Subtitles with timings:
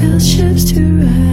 [0.00, 1.29] compels ships to ride.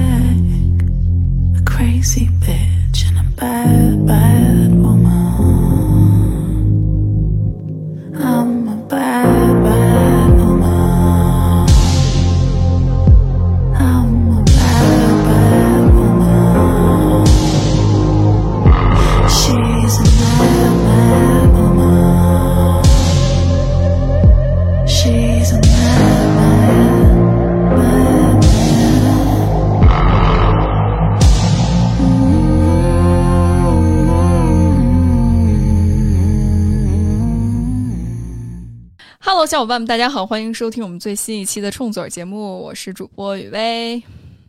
[39.57, 43.99] 小伙伴们，大家好，欢迎收听我们最新一期的冲嘴儿节目，我是主播雨薇。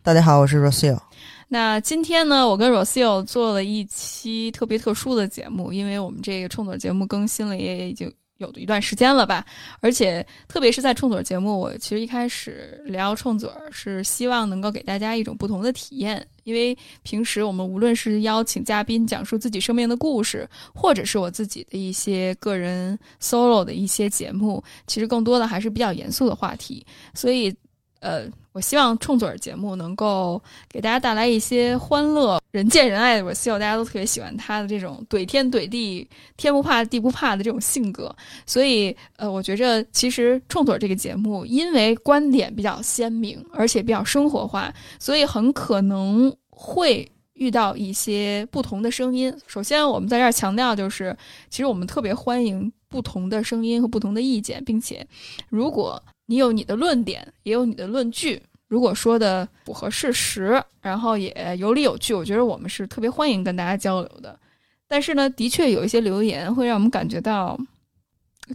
[0.03, 0.99] 大家好，我是 Rosil。
[1.47, 9.45] 那今天呢，我跟 Rosil 做了一期特别特殊的节目，因为我们这个冲嘴儿节目更新了也已经有一段时间了吧，
[9.81, 27.53] 而且特别是在冲嘴节目，我其实一开始聊冲嘴是希望能够给大家一种不同的体验，因为平时我们无论是邀请嘉宾讲述自己生命的故事，或者是我自己的一些个人 solo 的一些节目，其实更多的还是比较严肃的话题，所以
[27.99, 33.21] 呃，我希望冲嘴儿节目能够给大家带来一些欢乐、人见人爱。
[33.21, 38.15] 我希望大家都特别喜欢他的这种怼天怼地、天不怕地不怕的这种性格。
[38.45, 49.33] 所以，呃，我觉着其实冲嘴儿这个节目，因为观点比较鲜明，而且比较生活化，所以很可能会遇到一些不同的声音。
[49.45, 51.15] 首先，我们在这儿强调，就是
[51.49, 55.05] 其实我们特别欢迎不同的声音和不同的意见，并且
[55.49, 58.39] 如果你有你的论点，也有你的论据。
[58.67, 64.39] 如果说的符合事实，然后也有理有据，我觉得我们是特别欢迎跟大家交流的。
[64.87, 67.59] 但是呢，的确有一些留言会让我们感觉到，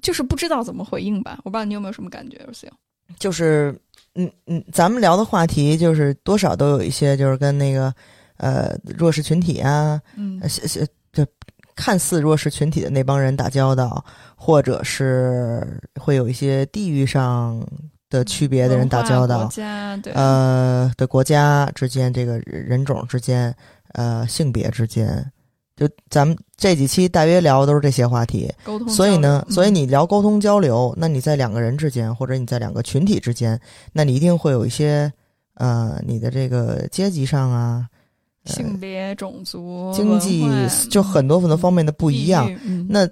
[0.00, 1.41] 就是不知道怎么回应吧。
[1.42, 2.41] 我不知道你有没有什么感觉
[3.19, 3.77] 就是，
[4.14, 7.92] 嗯嗯，咱们聊的话题就是多少都有一些，就是跟那个
[8.36, 11.27] 呃弱势群体啊，嗯呃是是就
[11.77, 14.04] 看似弱势群体的那帮人打交道，
[14.37, 17.60] 或者是会有一些地域上
[18.10, 19.50] 的区别的人打交道
[20.03, 23.54] 对，呃的国家之间，这个人种之间，
[23.93, 25.32] 呃性别之间，
[25.76, 28.53] 就咱们这几期大约聊的都是这些话题。
[28.62, 28.88] 沟通。
[28.88, 33.60] 所以呢，嗯所以你聊沟通交流，那你在两个人之间，或者你在两个群体之间，
[33.93, 35.12] 那你一定会有一些
[35.54, 37.88] 呃，你的这个阶级上啊、呃
[38.44, 40.47] 性别、种族、经济
[40.91, 42.47] 就很多很多方面的不一样。
[42.65, 43.09] 嗯，那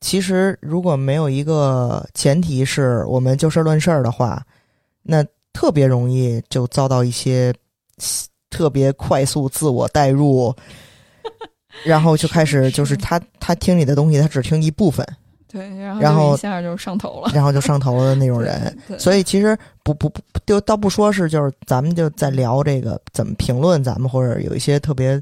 [0.00, 4.44] 其实如果没有一个前提是我们就事论事儿的话，
[5.02, 7.54] 那特别容易就遭到一些
[8.50, 10.54] 特别快速自我代入，
[11.84, 15.06] 然后就开始就是他他听你的东西，他只听一部分，
[15.54, 17.30] 对，然后一下就上头了。
[17.32, 18.76] 然后就上头了的那种人。
[18.98, 25.14] 所以其实不不不，就倒不说是就是咱们就在聊这个怎么评论咱们，或者有一些特别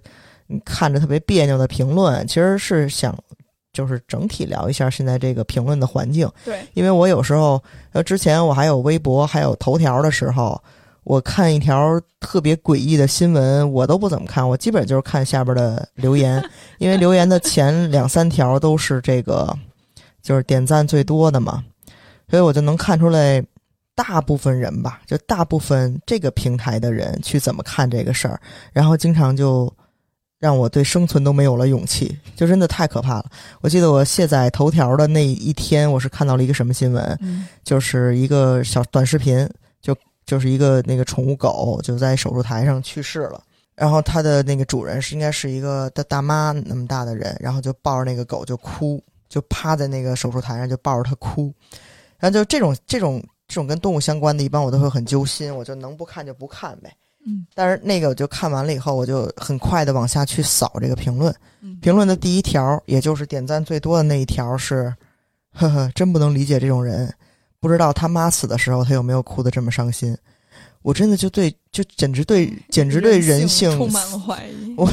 [0.48, 3.14] 嗯看着特别别扭的评论，其实是想
[3.74, 6.26] 就是整体聊一下现在这个评论的环境。
[6.46, 7.62] 对，因为我有时候
[7.92, 10.58] 呃之前我还有微博还有头条的时候。
[11.04, 16.40] 我看一条特别诡异的新闻，我都不怎么看，我基本就是看下边的留言，
[16.78, 19.52] 因为留言的前两三条都是这个，
[20.22, 21.62] 就是点赞最多的嘛，
[22.30, 23.44] 所以我就能看出来，
[23.94, 28.40] 大部分人吧，就大部分这个平台的人去怎么看这个事儿，
[28.72, 29.70] 然后经常就
[30.38, 33.30] 让我对生存都没有了勇气，就真的太可怕了。
[33.60, 39.48] 我记得我卸载头条的那一天，我是看到了一个什么新闻，嗯就是一个小短视频，
[39.80, 43.42] 就就是一个那个宠物狗就在手术台上去世了。
[43.74, 49.02] 然后它的那个主人是应该是一个大大妈那么大的人，然后就抱着那个狗就哭，
[49.32, 51.50] 就趴在那个手术台上就抱着他哭，
[52.18, 56.94] 然后就这种这种这种跟动物相关的，一般我都会很揪心，我就能不看就不看呗。
[57.24, 64.94] 嗯但是那个我就看完了以后，我就很快的往下去扫这个评论，嗯，评论的第一条，也就是点赞最多的那一条是，
[65.54, 67.10] 呵呵，真不能理解这种人，
[67.58, 70.14] 不知道他妈死的时候他有没有哭得这么伤心。
[70.82, 74.74] 我真的就对，就简直对，简直对人性充满了怀疑。
[74.76, 74.92] 我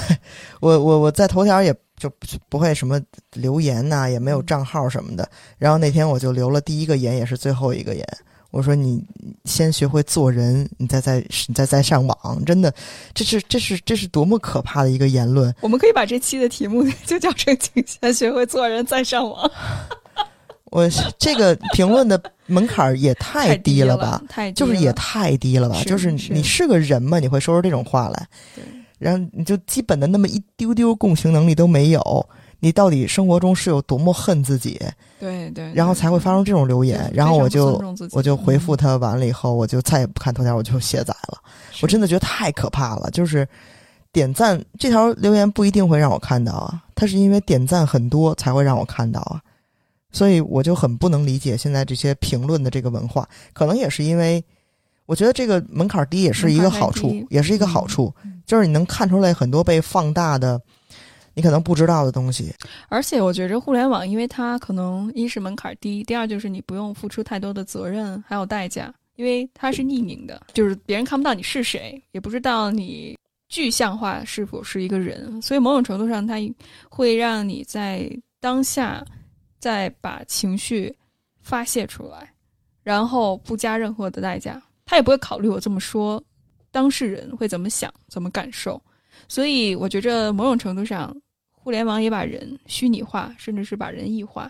[0.60, 3.00] 我我我在头条也就不不会什么
[3.34, 5.30] 留言呐、也没有账号什么的。
[5.60, 8.04] 然后那天我就留了第一个言，也是最后一个言。
[8.52, 9.00] 我说你
[9.46, 12.74] 先学会做人，你再再你再再上网，真的，
[13.14, 15.54] 这是这是这是多么可怕的一个言论。
[15.62, 19.52] 我们可以把这期的题目就叫成“请先学会做人，再上网
[20.72, 24.20] 我这个评论的门槛儿也”，太低低了吧？？
[24.28, 25.76] 太低就是也太低了吧？
[25.76, 27.20] 是就是是你是个人吗？
[27.20, 28.28] 你会说出这种话来？
[28.56, 28.64] 对
[29.00, 32.30] 然后你就基本的那么一丢丢共情能力都没有，
[32.60, 34.80] 你到底生活中是有多么恨自己，
[35.20, 37.10] 对对，然后才会发生这种留言？
[37.14, 37.82] 然后我就
[38.12, 41.38] 我就回复他，完了以后，我就再也不看头条，我就卸载了。
[41.82, 43.10] 我真的觉得太可怕了。
[43.12, 43.48] 就是
[44.12, 49.42] 点赞这条留言不一定会让我看到啊，他是因为点赞很多才会让我看到啊，
[50.12, 54.44] 所以我就很不能理解现在这些评论的这个文化，可能也是因为
[55.06, 60.60] 我觉得这个门槛低也是一个好处也是一个好处，嗯就是你能看出来很多被放大的。
[61.36, 62.54] 你可能不知道的东西，
[62.90, 73.16] 而且我觉着互联网，因为它可能一是门槛低，第二就是你不用付出太多的责任还有代价，因为它是匿名的，就是别人看不到你是谁，也不知道你
[73.48, 76.36] 具象化是否是一个人，所以某种程度上，它
[76.90, 78.12] 会让你在
[78.42, 79.06] 当下
[79.60, 80.94] 再把情绪
[81.42, 82.34] 发泄出来，
[82.84, 86.22] 然后不加任何的代价，他也不会考虑我这么说
[86.72, 88.82] 当事人会怎么想、怎么感受，
[89.28, 91.16] 所以我觉着某种程度上。
[91.62, 94.50] 互联网也把人虚拟化，甚至是把人异化。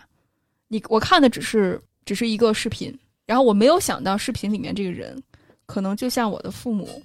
[0.68, 2.96] 你我看的只是只是一个视频，
[3.26, 5.20] 然后我没有想到视频里面这个人，
[5.66, 7.02] 可能就像我的父母、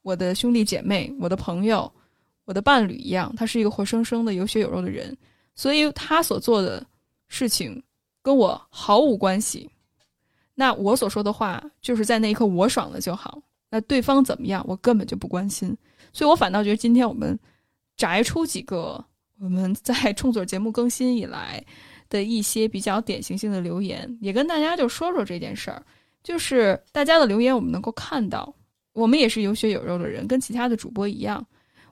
[0.00, 1.92] 我的兄弟姐妹、我的朋友、
[2.46, 5.16] 我的伴侣一样，他是一个活生生的有血有肉的人，
[5.54, 6.84] 所以他所做的
[7.28, 7.80] 事情
[8.22, 9.70] 跟我毫无关系。
[10.54, 13.40] 那我所说的话，就是在那一刻我爽了就好。
[13.76, 15.76] 那对方怎么样，我根本就不关心。
[16.12, 17.38] 所以我反倒觉得今天我们
[17.96, 19.04] 摘出几个。
[19.38, 21.62] 我们在冲嘴节目更新以来
[22.08, 25.82] 的一些比较典型性的留言，也跟大家就说说这件事儿。
[26.22, 28.50] 就是大家的留言，我们能够看到，
[28.94, 31.46] 我们也是有血有肉的人，跟其他的主播一样。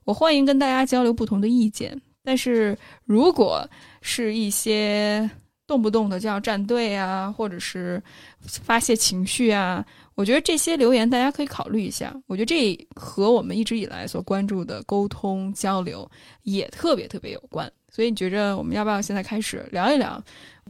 [0.04, 3.68] 我欢迎跟大家交流不同的意见，但是如果
[4.00, 5.30] 是一些
[5.66, 8.02] 动不动的就要站队啊，或者是
[8.40, 9.84] 发泄情绪啊，
[10.14, 12.14] 我觉得这些留言大家可以考虑一下。
[12.26, 16.08] 我觉得这和我们一直以来所关注的沟通交流
[16.42, 17.70] 也特别特别有关。
[17.90, 20.22] 所以你觉着我们要不要现在开始聊一聊？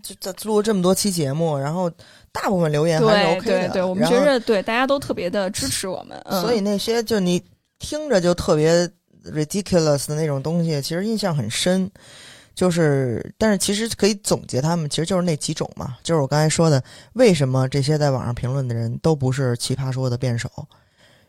[0.02, 1.90] 就这录了这么多期节目，然后
[2.32, 3.68] 大部分留言还是 OK 的。
[3.68, 7.42] 对对，我们觉着对大家都特别的支持我们，嗯、所以那些就你
[7.78, 8.86] 听着就特别
[9.24, 11.90] ridiculous 的那种东西，其实印象很深。
[12.54, 15.96] 就是，但是其实可以总结他们，其实就是那几种嘛。
[16.02, 16.82] 就是我刚才说的，
[17.14, 20.48] 为什么这些在网上评论的人都不是奇葩说的辩手？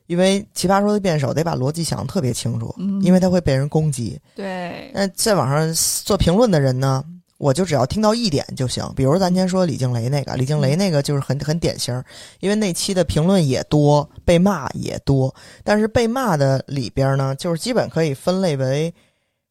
[0.08, 4.20] 因为奇葩说的辩手得把逻辑想得特别清楚，嗯因为他会被人攻击。
[4.36, 5.74] 对，那在网上
[6.04, 7.04] 做评论的人呢，
[7.40, 8.88] 我就只要听到一点就行。
[8.96, 12.04] 比如咱先说李静蕾那个，李静蕾那个就是很很典型，
[12.40, 15.34] 因为那期的评论也多，被骂也多，
[15.64, 18.94] 但是被骂的里边呢，就是基本可以分类为，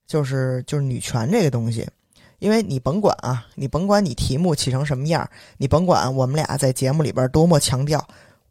[0.06, 1.88] 就是就是女权这个东西。
[2.40, 8.06] 因为你甭管啊，你甭管你题目起成什么样，你甭管我们俩在节目里边多么强调，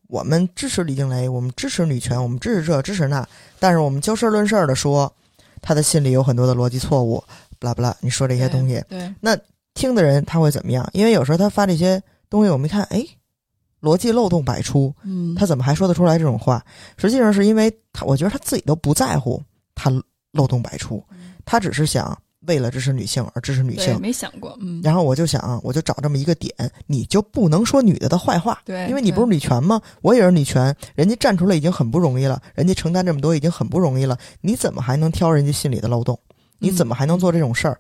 [0.08, 3.28] 我们支持李静蕾，我们支持女权，我们支持这支持那，
[3.60, 5.14] 但是我们就事论事的说，
[5.62, 7.24] 他的心里有很多的逻辑错误，
[7.60, 9.38] 不啦不啦，你说这些东西，对，那
[9.76, 10.90] 听的人他会怎么样？
[10.94, 12.02] 因为有时候他发这些
[12.32, 13.06] 东西，我们一看，哎，
[13.82, 16.66] 逻辑漏洞百出，嗯，他怎么还说得出来这种话？
[16.98, 19.40] 实际上是因为他，我觉得他自己都不在乎
[19.76, 19.92] 他
[20.32, 21.04] 漏洞百出，
[21.46, 22.18] 他只是想
[22.48, 24.00] 为了支持女性而支持女性。
[24.02, 26.54] 没想过，嗯，然后我就想，我就找这么一个点，
[26.88, 29.82] 你就不能说女的的坏话，对，因为你不是女权吗？
[30.02, 36.20] 我也是女权，人家站出来已经很不容易了，人家承担这么多已经很不容易了，你怎么还能挑人家心里的漏洞？
[36.60, 37.80] 你怎么还能做这种事儿？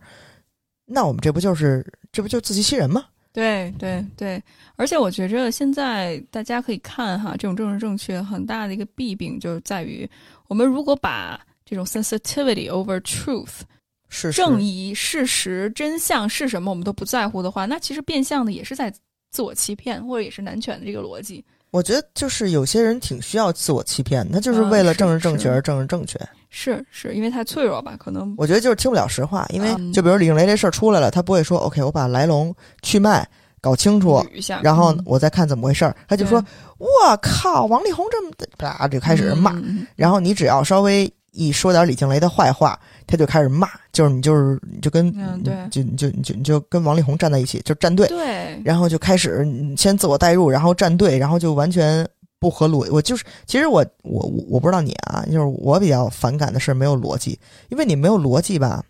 [0.85, 3.05] 那我们这不就是这不就自欺欺人吗？
[3.31, 4.43] 对对对，
[4.75, 10.07] 而且我觉着现在大家可以看哈，这种政治正确很大的一个弊病就是在于，
[10.47, 13.61] 我们如果把这种 sensitivity over truth
[14.09, 18.93] 是是正义、事实、真相是什么，我们都不在乎的话，那其实变相的也是在
[19.31, 21.43] 自我欺骗，或者也是男权的这个逻辑。
[21.71, 26.19] 我觉得就是有些人挺需要自我欺骗，他就是啊为了政治正确而政治正确。
[26.51, 27.97] 是是，因为太脆弱吧？
[27.97, 33.27] 可能我觉得就是听不了实话，因为嗯就比如李静蕾这事儿出来了，他不会说 OK，我把来龙去脉
[33.59, 34.23] 搞清楚，
[34.61, 35.95] 然后嗯我再看怎么回事儿。
[36.07, 36.39] 他就说
[36.77, 36.87] ：“我
[37.23, 39.59] 靠，王力宏这么啪就开始骂。
[39.95, 52.07] 然后你只要稍微一说点李静蕾的坏话，他就开始骂，就是你就是你就跟、嗯对就你就你就你就跟王力宏站在一起，就站队，对，然后就开始嗯先自我代入，然后站队，然后就完全
[52.39, 52.87] 不合逻。
[52.91, 57.37] 我就是其实我我我我不知道你啊，就是我比较反感的是没有逻辑，
[57.69, 58.83] 因为你没有逻辑吧，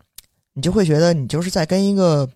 [0.53, 2.29] 你就会觉得你就是在跟一个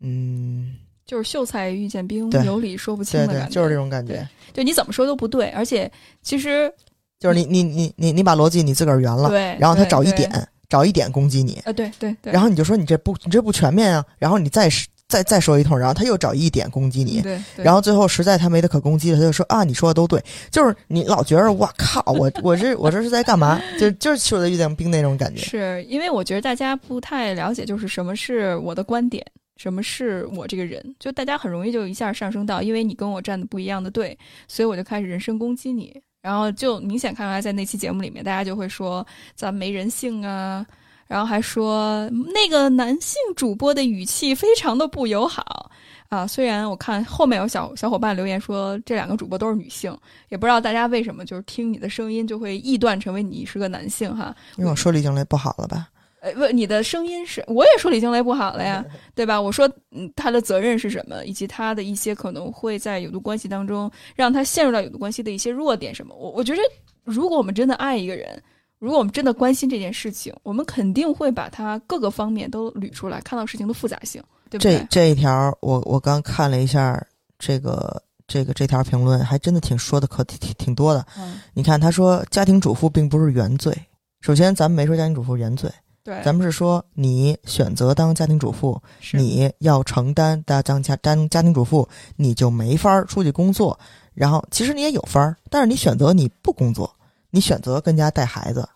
[0.00, 0.74] 嗯，
[1.06, 3.54] 就是秀才遇见兵，对有理说不清对对，的感觉。
[3.54, 4.26] 就是这种感觉对。
[4.54, 5.90] 就你怎么说都不对，而且
[6.22, 6.72] 其实
[7.18, 10.30] 就是你你你你你把逻辑你自个儿圆了，对，然后他找一点
[10.68, 14.68] 找一点攻击你，啊，对对对，然后你就说你这不你这不全面啊，然后你再
[15.08, 23.60] 再再说一通，然后他又找一点攻击你，对，对然后最后实在他没得可攻击了，他就说啊你说的都对，就是你老觉得我靠我我这我这是在干嘛？
[23.80, 25.40] 就就是说的遇见兵那种感觉。
[25.40, 29.24] 是因为我觉得大家不太了解，就是什么是我的观点，
[29.56, 36.00] 什么是我这个人，就大家很容易就一下上升到，因为你跟我站的不一样的队，所以我就开始人身攻击你。
[36.20, 40.66] 然后就明显看出来，在那期节目里面，大家就会说咱没人性啊，
[41.06, 45.70] 然后还说那个男性主播的语气非常的不友好
[46.08, 46.26] 啊。
[46.26, 49.96] 虽然我看后面有小小伙伴留言说这两个主播都是女性，
[50.28, 54.34] 也不知道大家为什么就是听你的声音就会臆断成为你是个男性哈。
[54.56, 55.88] 因为我说李静蕾不好了吧？
[56.20, 58.84] 呃，不，你的声音是，我也说李静蕾不好了呀，
[59.14, 59.40] 对吧？
[59.40, 66.14] 我说，嗯，他的责任是什么，以及他的一些可能会在有毒关系当中让他陷入到有毒关系的一些弱点什么？
[66.16, 66.60] 我我觉得，
[67.04, 68.42] 如果我们真的爱一个人，
[68.78, 74.78] 如果我们真的关心这件事情，我们肯定会把他各个方面都捋出来，看到事情的复杂性，对不对？
[74.78, 77.00] 这这一条，我我刚看了一下
[77.38, 81.06] 这个这个这条评论，还真的挺说的可挺挺挺多的。
[81.18, 83.72] 嗯，你看，他说家庭主妇并不是原罪。
[84.20, 85.70] 首先，咱们没说家庭主妇原罪，
[86.08, 88.80] 对，咱们是说你选择当家庭主妇，
[89.12, 91.86] 你要承担大当家当家庭主妇，
[92.16, 93.78] 你就没法儿出去工作。
[94.14, 96.90] 然后其实你也有法儿，但是你选择你不工作，
[97.28, 98.66] 你选择跟家带孩子，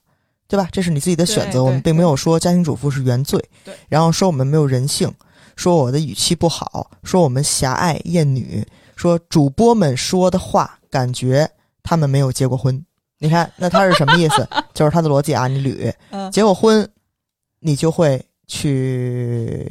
[0.47, 0.69] 对吧？
[0.71, 1.65] 这是你自己的选择。
[1.65, 5.11] 我们并没有说家庭主妇是原罪对，然后说我们没有人性，
[5.57, 8.63] 说我的语气不好，说我们狭隘厌女，
[8.95, 11.51] 说主播们说的话感觉
[11.83, 12.85] 他们没有结过婚。
[13.19, 14.47] 你看，那他是什么意思？
[14.75, 15.95] 就是他的逻辑啊，你捋。
[16.11, 16.89] 嗯，结过婚，
[17.63, 19.67] 你就会去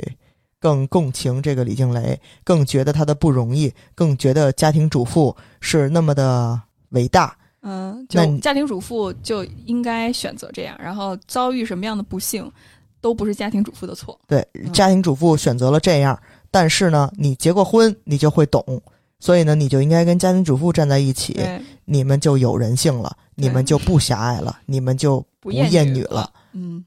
[0.60, 7.38] 更共情这个李静蕾，更觉得她的不容易，更觉得家庭主妇是那么的伟大。
[7.64, 12.52] 嗯，那家庭主妇就应该选择这样，然后遭遇什么样的不幸，
[13.00, 14.20] 都不是家庭主妇的错。
[14.28, 14.44] 对，
[14.74, 16.20] 家庭主妇选择了这样，
[16.50, 18.82] 但是呢，你结过婚，你就会懂，
[19.20, 21.40] 所以呢，你就应该跟家庭主妇站在一起，
[21.86, 26.32] 你们就有人性了，你们就不狭隘了，你们就不厌女了。。
[26.54, 26.84] 嗯，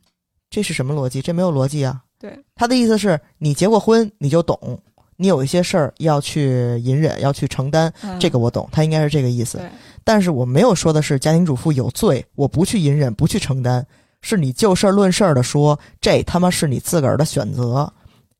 [0.54, 1.20] 这是什么逻辑？
[1.20, 2.00] 这没有逻辑啊。
[2.20, 4.80] 对，他的意思是你结过婚，你就懂，
[5.16, 9.58] 你有一些事儿要去隐忍，要去承担，嗯这个我懂，他应该是这个意思。
[9.58, 9.68] 对，
[10.04, 13.84] 但是我没有说的是家庭主妇有罪，我不去隐忍，不去承担，
[14.20, 17.92] 是你就事儿论事儿的说，这他妈是你自个儿的选择，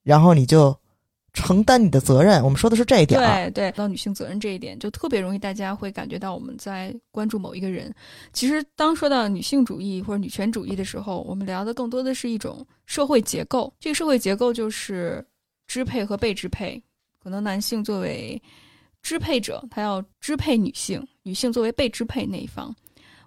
[0.04, 0.74] 然后你就
[1.34, 2.42] 承担你的责任。
[2.42, 3.20] 我们说的是这一点。
[3.20, 7.92] 对对，到女性责任这一点，就特别容易大家会感觉到我们在关注某一个人。
[8.32, 13.70] 其实，当说到女性主义或者女权主义的时候，我们聊的更多的是一种社会结构。
[13.78, 15.22] 这个社会结构就是
[15.66, 16.82] 支配和被支配。
[17.22, 18.40] 可能男性作为
[19.02, 22.74] 支配者，他要支配女性；女性作为被支配那一方。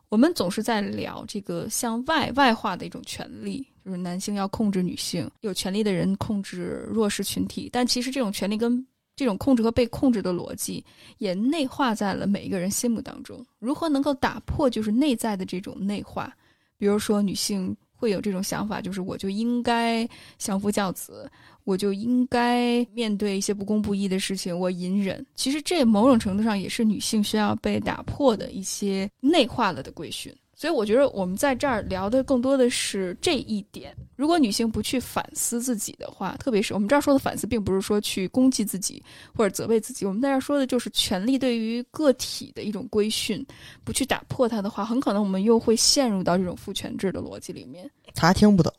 [0.09, 7.69] 我们总是在聊这个向外外化的一种权利，就是男性要控制女性，有权利的人控制弱势群体。
[7.71, 8.85] 但其实这种权利跟
[9.15, 10.83] 这种控制和被控制的逻辑，
[11.17, 13.45] 也内化在了每一个人心目当中。
[13.59, 16.33] 如何能够打破就是内在的这种内化？
[16.77, 21.29] 比如说，女性会有这种想法，就是我就应该相夫教子，
[21.65, 25.25] 我就应该面对一些不公不义的事情，我隐忍。
[25.35, 30.33] 其实这某种程度上也是女性需要被打破的一些内化了的规训。
[30.59, 33.95] 所以我觉得我们在这儿聊的更多的是这一点。
[34.15, 39.01] 如果女性不去反思自己的话，特别是我们这儿说的反思，并不是说去攻击自己
[39.35, 43.45] 或者责备自己，我们在这儿说的就是权力对于个体的一种规训，
[43.83, 47.87] 不去打破它的话，很可能我们又会陷入到这种父权制的逻辑里面。
[48.15, 48.73] 他听不懂，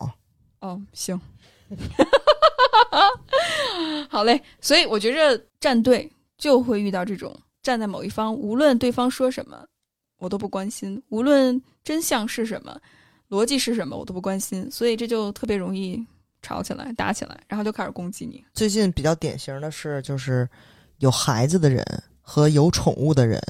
[0.58, 1.20] 哦，行，
[4.11, 4.42] 好嘞。
[4.61, 9.64] 所以我觉着站队就会遇到这种站在某一方，无论对方说什么，
[10.18, 12.78] 我都不关心；无论真相是什么，
[13.30, 14.70] 逻辑是什么，我都不关心。
[14.70, 16.04] 所以这就特别容易
[16.42, 18.44] 吵起来、打起来，然后就开始攻击你。
[18.52, 20.48] 最近比较典型的是，就是
[20.98, 21.84] 有孩子的人
[22.20, 23.40] 和有宠物的人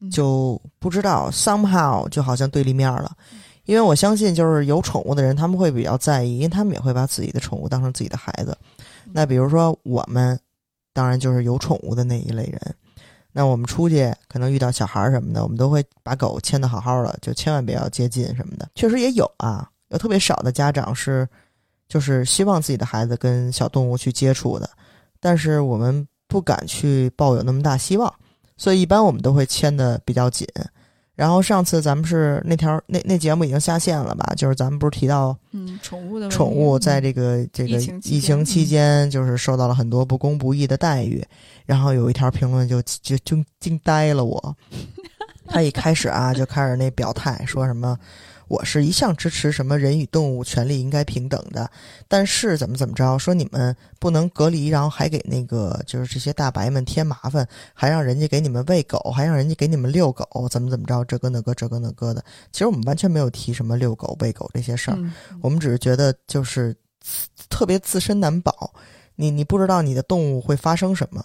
[0.00, 3.16] 嗯就不知道 somehow 就好像对立面了。
[3.64, 8.54] 因为我相信，就是有宠物的人，他们会比较在意，因为他们也会把自己的宠物当成自己的孩子。
[9.10, 10.38] 那比如说我们，
[10.92, 12.60] 当然就是有宠物的那一类人。
[13.36, 18.70] 那我们出去可能遇到小孩儿什么的，我们都会把狗牵的好好的，就千万不要接近什么的。
[18.76, 21.28] 确实也有啊，有特别少的家长是，
[21.88, 24.70] 就是希望自己的孩子跟小动物去接触的，
[25.18, 28.14] 但是我们不敢去抱有那么大希望，
[28.56, 30.46] 所以一般我们都会牵的比较紧。
[31.14, 34.34] 然后上次咱们是那条那那节目已经下线了吧？
[34.36, 41.24] 就是咱们不是提到嗯，宠物的宠物在嗯这个这个疫情期间期间，就是受到了很多不公不义的待遇。
[41.66, 44.56] 然后有一条评论就就就惊呆了我，
[45.46, 47.96] 他一开始啊就开始那表态说什么。
[48.48, 51.70] 我是一向支持什么人与动物权利应该平等的，
[52.08, 62.24] 但是怎么怎么着，说你们不能隔离，然后还给那个就是这些大白们添麻烦，还让人家给你们喂狗，还让人家给你们遛狗，怎么怎么着，这个那个这个那个的。
[62.52, 65.12] 其实我们完全没有提什么遛狗、喂狗这些事儿，嗯。
[65.42, 66.74] 我们只是觉得就是
[67.48, 68.72] 特别自身难保，
[69.16, 71.24] 你你不知道你的动物会发生什么，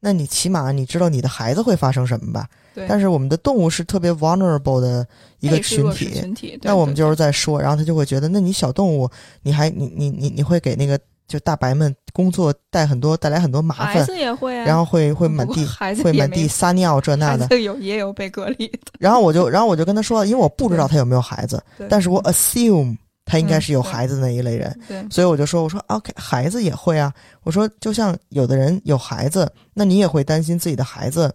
[0.00, 2.48] 那你起码你知道你的孩子会发生什么吧？
[2.74, 5.06] 对，但是我们的动物是特别 vulnerable 的
[5.40, 9.10] 一个那也是弱势体，群体，那我们就是在说，然后他就会觉得，那你小动物，
[9.42, 15.66] 你还你你你你会给那个就大白们工作带很多带来很多麻烦，孩子也会啊，然后会会满地
[16.02, 22.96] 会满地撒尿这那的，有也有被隔离的，然后我就然后我就跟他说，因为我不知道他有没有孩子，但是我 assume
[23.30, 31.32] 他应该是有孩子的那一类人，对所以我就说，我说 OK，孩子也会啊，我说就像有的人有孩子，那你也会担心自己的孩子，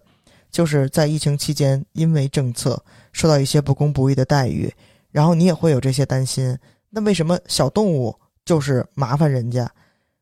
[0.50, 4.70] 就是在疫情期间因为政策受到一些不公不义的待遇，
[5.10, 6.54] 然后你也会有这些担心。
[6.90, 9.66] 那为什么小动物就是麻烦人家？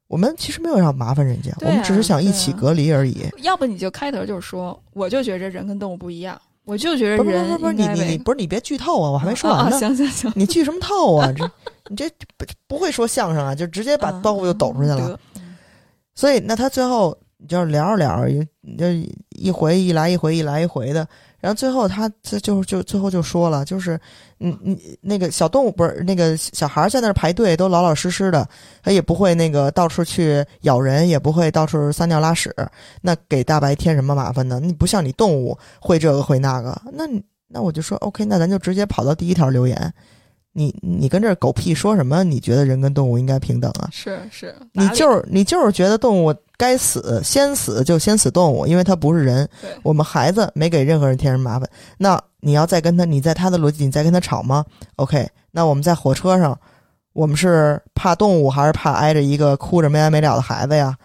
[0.07, 3.27] 我们其实没有要麻烦人家，啊我们只是想一起隔离而已。
[3.39, 9.79] 要不你就开头就说，我就觉着人跟动物不一样，我就觉不着人是不是不是，你你你不是你别剧透啊，我还没说啊啊完呢。
[9.79, 11.31] 行行行，你剧什么透啊？
[11.37, 11.45] 这
[11.91, 14.97] 你这不不会说相声啊，就直接把嗯包袱就抖出去了。
[14.97, 15.21] 得
[16.15, 17.17] 所以那他最后
[17.49, 18.87] 就是聊着聊着，一就
[19.31, 21.07] 一回一来一回一来一回的，
[21.45, 24.01] 然后最后他这就就最后就说了，就是
[24.41, 28.49] 嗯嗯那个小动物不是那个小孩在那儿排队都老老实实的，
[28.83, 32.51] 他也不会那个到处去咬人，也不会到处撒尿拉屎，
[33.03, 34.59] 那给大白添什么麻烦呢？
[34.59, 37.05] 你不像你动物会这个会那个，那
[37.47, 39.93] 那我就说 OK，那咱就直接跑到第一条留言。
[40.57, 42.25] 你你跟这儿狗屁说什么？
[42.25, 43.89] 你觉得人跟动物应该平等啊？
[43.93, 49.49] 是是，你就是你就是觉得动物该死，先死就先死动物，因为它不是人。
[49.61, 51.69] 对我们孩子没给任何人添什么麻烦，
[51.99, 54.65] 那你要再跟他，你在他的逻辑，你再跟他吵吗
[54.97, 56.57] ？OK，那我们在火车上，
[57.13, 60.97] 我们是怕动物，还是怕挨着一个哭着没完没了的孩子呀？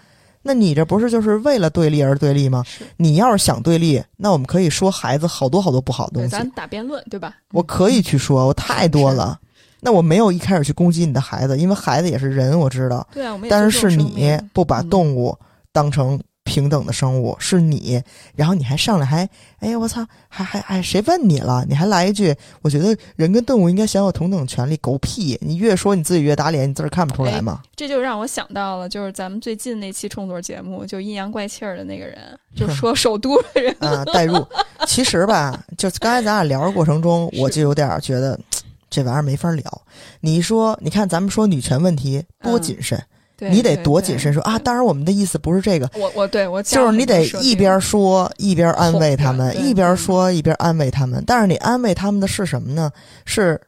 [0.42, 2.64] 那你这不是就是为了对立而对立吗？
[2.98, 7.36] 你要是想对立，那我们可以说孩子好多好多不好的，东西咱，打辩论对吧？
[7.52, 9.38] 我可以去说，我太多了。
[9.82, 13.08] 那我没有一开始去攻击你的孩子，因为孩子也是人，我知道。
[13.14, 15.38] 对啊，我们也但是是你不把嗯动物
[15.72, 16.20] 当成
[16.50, 18.02] 平等的生物，是你，
[18.36, 19.30] 然后你还上来还，
[19.60, 21.64] 哎呀，我操，还还哎谁问你了？
[21.70, 25.38] 你还来一句，我觉得人跟动物应该享有同等权利，狗屁！
[25.42, 27.62] 你越说你自己越打脸，你自个儿看不出来吗？
[27.76, 32.18] 这就让我想到了，就是咱们最近那期创作节目，就阴阳怪气儿的那个人，
[32.56, 34.44] 就说首都的人， 啊，代入。
[34.88, 38.40] 其实吧，就刚才咱俩聊的过程中，我就有点觉得
[38.90, 39.82] 这玩意儿没法聊。
[40.22, 43.06] 你一说，你看咱们说女权问题多嗯谨慎，对
[43.40, 44.58] 你得多谨慎说啊。
[44.60, 51.24] 当然，我们的意思不是这个，我我对我就是你得一边说说一边安慰他们，一边说一边安慰他们。
[51.26, 52.92] 但是你安慰他们的是什么呢？
[53.26, 53.60] 是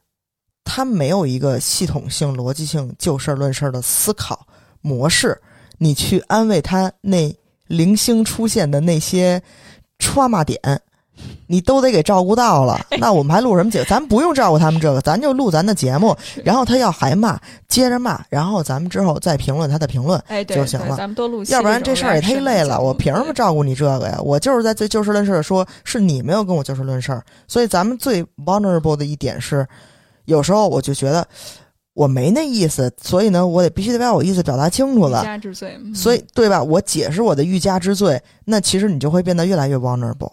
[0.63, 4.45] 他没有一个系统性、逻辑性、就事论事的思考
[4.81, 5.35] 模式。
[5.79, 9.41] 你去安慰他那零星出现的那些
[9.97, 10.59] trauma 点，
[11.51, 12.79] 你都得给照顾到了。
[12.97, 13.85] 那我们还录什么节目？
[13.89, 16.15] 咱不用照顾他们这个，咱就录咱的节目。
[16.45, 17.37] 然后他要还骂，
[17.67, 20.17] 接着骂，然后咱们之后再评论他的评论。
[20.27, 24.17] 哎就行了对咱们多录要不然这事儿也忒累了，我凭什么照顾你这个呀？
[24.23, 29.67] 我就是在最就事论事的说，是你没有跟我就事论事儿，所以咱们最 vulnerable 的一点是，
[30.25, 31.27] 有时候我就觉得
[31.93, 36.63] 我没那意思，所以呢，我得必须得把我意思表达清楚欲了，加之罪，嗯所以对吧？
[36.63, 40.31] 我解释我的欲加之罪，那其实你就会变得越来越 vulnerable。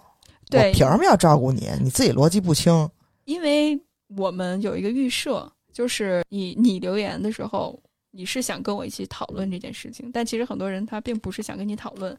[0.50, 1.68] 对我凭什么要照顾你？
[1.80, 2.88] 你自己逻辑不清。
[3.24, 3.78] 因为
[4.16, 7.78] 我们有一个预设，就是你你留言的时候，
[8.10, 12.16] 你是想跟我一起讨论这件事情，但其实很多人他并不是想跟你讨论，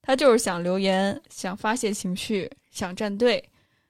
[0.00, 3.42] 他就是想留言，想发泄情绪，想站队，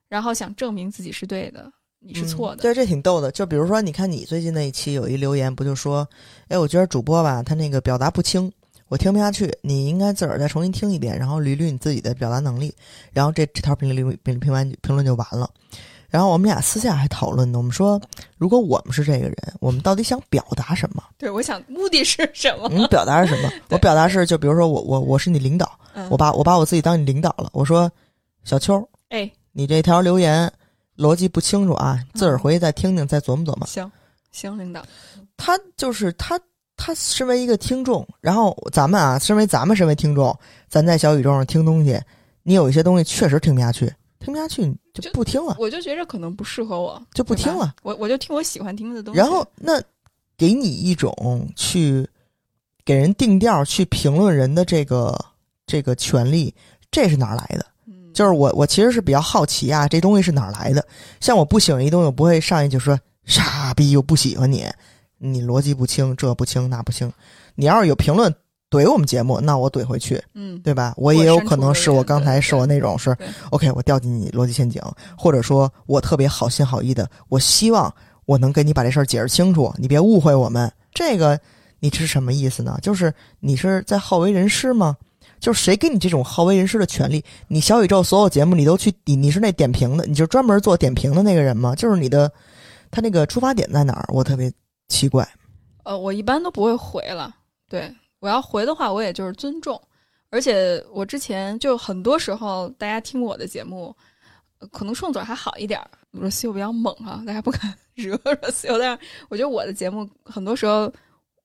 [0.09, 2.62] 然后想证明自己是对的，你是错的。
[2.62, 3.31] 嗯对，这挺逗的。
[3.31, 6.09] 就比如说，你看你最近那一期有一留言，不就说，
[6.49, 8.51] 哎，我觉得主播吧，他那个表达不清，
[8.88, 12.75] 我听不下去，你应该自个儿再重新听一遍，然后捋捋你自己的表达能力，
[13.12, 15.51] 然后这这条评论评评完评论就完了。
[16.11, 18.01] 然后我们俩私下还讨论呢，我们说，
[18.38, 21.03] 如果我们是这个人，我们到底想表达什么？
[21.18, 22.68] 对，我想目的是什么？
[22.68, 23.51] 你表达是什么？
[23.70, 27.90] 我表达是，就比如说我我我是你领导，嗯我把我把我自己当你领导了，我说，
[28.44, 30.49] 小秋，哎，你这条留言
[30.97, 33.66] 逻辑不清楚啊，自个儿回去再听听，再琢磨琢磨。
[33.66, 33.90] 行
[34.31, 34.85] 行，领导，
[35.37, 36.38] 他就是他，
[36.87, 41.99] 他身为一个听众，然后咱们啊，身为咱们身为听众，咱在小宇宙上听东西，
[42.42, 43.87] 你有一些东西确实听不下去，
[44.20, 47.75] 听不下去你就就不听了，我就觉着可能不适合我，就不听了。
[47.83, 49.18] 我我就听我喜欢听的东西。
[49.18, 49.81] 然后那
[50.37, 52.07] 给你一种去
[52.85, 55.18] 给人定调、去评论人的这个
[55.66, 56.55] 这个权利，
[56.90, 57.64] 这是哪儿来的？
[57.87, 60.87] 嗯，就是我我其实是比较好奇啊，这东西是哪儿来的？
[61.18, 64.66] 像我不喜欢一东西，我不会上去就说傻逼，我不喜欢你，
[65.25, 67.11] 你逻辑不清，这不清那不清。
[67.55, 68.35] 你要是有评论
[68.71, 70.93] 怼我们节目，那我怼回去，嗯，对吧？
[70.97, 73.17] 我也有可能是我刚才对说的那种是
[73.51, 74.83] OK，我掉进你逻辑陷阱，
[75.17, 77.93] 或者说我特别好心好意的，我希望
[78.27, 80.71] 我能跟你把这事儿解释清楚，你别误会我们。
[80.93, 81.39] 这个
[81.81, 82.79] 你是什么意思呢？
[82.83, 84.97] 就是你是在好为人师吗？
[85.41, 87.25] 就是谁给你这种好为人师的权利？
[87.49, 91.75] 你小宇宙所有节目你都去，你你是那点评的，你就专门做点评的那个人吗？
[91.75, 92.31] 就是你的，
[92.91, 94.05] 他那个出发点在哪儿？
[94.09, 94.51] 我特别
[94.94, 95.28] 奇怪。
[95.83, 97.35] 呃，我一般都不会回了。
[97.68, 99.80] 对我要回的话，我也就是尊重。
[100.30, 103.94] 而且我之前就很多时候，大家听我的节目，
[104.70, 105.90] 可能顺嘴还好一点儿。
[106.12, 108.78] 罗西欧比较猛哈、大家不敢惹罗西欧。
[108.78, 110.90] 但是我觉得我的节目很多时候，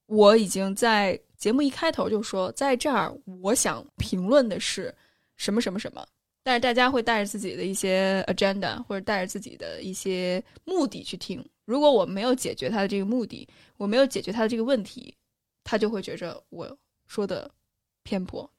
[0.06, 4.94] 我已经在节目一开头就说，在这儿我想评论的是
[5.36, 6.06] 什么什么什么。
[6.42, 11.44] 但是大家会带着自己的一些 agenda，或者带着自己的一些目的去听。
[11.70, 15.14] 如果我没有解决他的这个目的，我没有解决他的这个问题，
[15.62, 17.48] 他就会觉着我说的
[18.02, 18.50] 偏颇，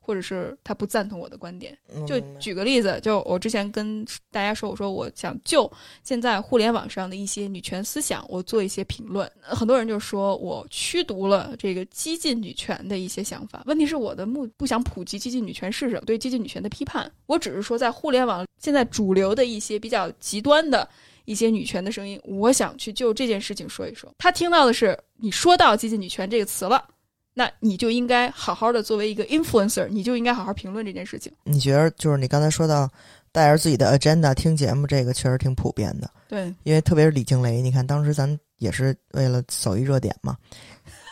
[0.00, 1.76] 或者是他不赞同我的观点。
[2.06, 5.70] 就举个例子，就我之前跟大家说，我说我想就
[6.02, 9.30] 现在互联网上的一些女权思想，我做一些评论。
[9.46, 13.62] 呃很多人就说我驱逐了这个激进女权的一些想法。
[13.66, 20.88] 问题是我的目不想普及激进女权是什么，对激进女权的批判，我只是说在互联网现在主流的一些比较极端的。
[21.24, 24.12] 一些女权的声音，我想去就这件事情说一说。
[24.18, 26.84] 他听到的是你说到激进女权这个词了，
[27.32, 31.32] 那你就应该好好的作为一个 influencer，你就应该好好评论这件事情。
[31.44, 32.88] 你觉得就是你刚才说到
[33.32, 36.10] 带着自己的 agenda 听节目，这个确实挺普遍的。
[36.28, 40.36] 对，因为特别是李静蕾，你看当时咱也是为了走一热点嘛，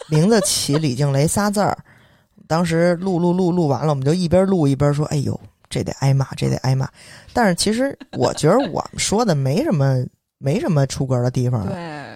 [0.09, 1.77] 名字起李静蕾仨字儿，
[2.46, 5.38] 当时录录录录完了，我们就一边录一边说：“哎呦，
[5.72, 6.88] 这得挨骂，这得挨骂。”
[7.32, 10.04] 但是其实我觉得我们说的没什么
[10.38, 11.66] 没什么出格的地方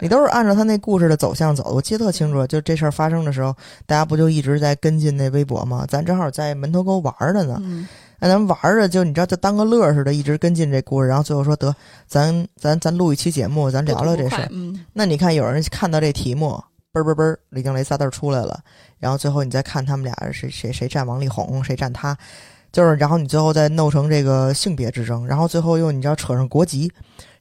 [0.00, 1.70] 你都是按照他那故事的走向走的。
[1.70, 3.54] 我记得特清楚，就这事儿发生的时候，
[3.86, 5.86] 大家不就一直在跟进那微博吗？
[5.88, 7.88] 咱正好在门头沟玩儿的呢，嗯，
[8.18, 11.74] 那咱们玩儿着就你知道，就当个乐儿似的，一直跟进这故事，然后最后说得
[12.06, 14.48] 咱咱咱录一期节目，咱聊聊这事儿。
[14.50, 18.60] 嗯，那你看，有人看到这题目，嘣儿嘣嘣，李静蕾仨字儿出来了，
[18.98, 22.14] 然后最后你再看他们俩谁谁谁站王力宏，谁站他，
[22.72, 26.90] 就是然后你最后再弄成这个性别之争，然后最后又你知道扯上国籍，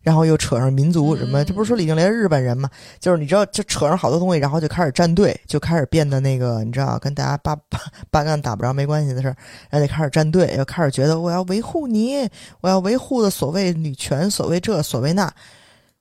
[0.01, 2.69] 然后又扯上民族什么，嗯这不是说李静蕾是日本人吗？
[2.99, 7.79] 就是你知道就扯上好多东西，然后就开始站队，就开始变得那个你知道跟大家八八
[8.11, 9.35] 八竿子打不着没关系的事儿，
[9.69, 12.29] 然后就开始站队，又开始觉得我要维护你，
[12.61, 15.31] 我要维护的所谓女权，所谓这所谓那，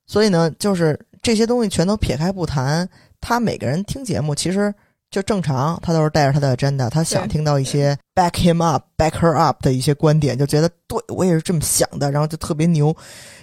[0.06, 2.88] 所以呢，就是这些东西全都撇开不谈，
[3.20, 4.72] 他每个人听节目其实
[5.14, 12.86] 就正常，他都是带着他的 agenda，他想听到一些 back him up、back her up 的一些观点，就觉得对我也是这么想的，然后就特别牛。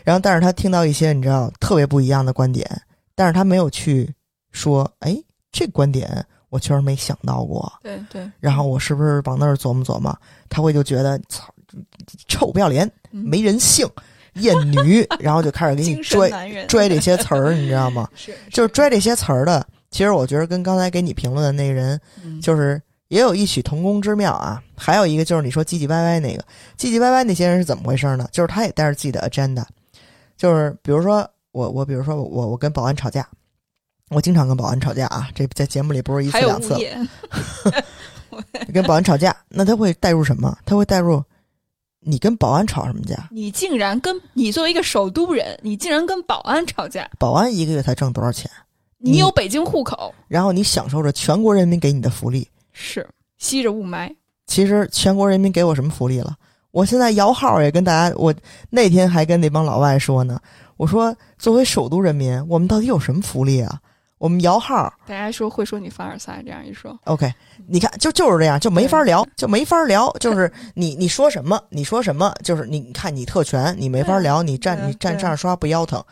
[0.03, 2.69] 然后，但是他听到一些你知道特别不一样的观点，
[3.15, 4.13] 但是他没有去
[4.51, 5.15] 说，哎，
[5.49, 7.71] 这观点我确实没想到过。
[7.81, 10.13] 对对，然后我是不是往那儿琢磨琢磨？
[10.49, 11.45] 他会就觉得操，
[12.27, 13.87] 臭不要脸，嗯没人性，
[14.33, 16.29] 厌女， 然后就开始给你拽
[16.67, 18.09] 拽这些词儿，你知道吗？
[18.13, 19.65] 是就是拽这些词儿的。
[19.91, 24.63] 其实我觉得跟刚才给你评论的那个人，嗯就是也有异曲同工之妙啊。
[24.75, 26.43] 还有一个就是你说唧唧歪歪那个，
[26.77, 28.27] 唧唧歪歪那些人是怎么回事呢？
[28.31, 29.63] 就是他也带着自己的 agenda，
[30.37, 33.27] 就是比如说我我比如说我我跟保安吵架，
[34.09, 36.75] 我经常跟保安吵架啊，这在节目里不是一次两次
[38.73, 40.57] 跟保安吵架，那他会带入什么？
[40.65, 41.21] 他会带入
[41.99, 43.27] 你跟保安吵什么架？
[43.29, 48.49] 你竟然跟你作为一个首都人，你竟然跟保安吵架，保安一个月才挣多少钱？
[49.01, 52.47] 你有北京户口，然后你享受着全国人民给你的福利。
[52.71, 53.05] 是
[53.37, 54.13] 吸着雾霾，
[54.47, 56.35] 其实全国人民给我什么福利了？
[56.71, 58.33] 我现在摇号也跟大家，我
[58.69, 60.39] 那天还跟那帮老外说呢，
[60.77, 63.79] 我说作为首都人民，我们到底有什么福利啊？
[64.17, 67.33] 我们摇号大家说会说你凡尔赛，这样一说，，OK，
[67.67, 76.03] 你看就就是这样，就没法聊，就没法聊，就是你你说什么，你说什么，就是你你看你特权，你没法聊，你站你站对这样刷不腰疼。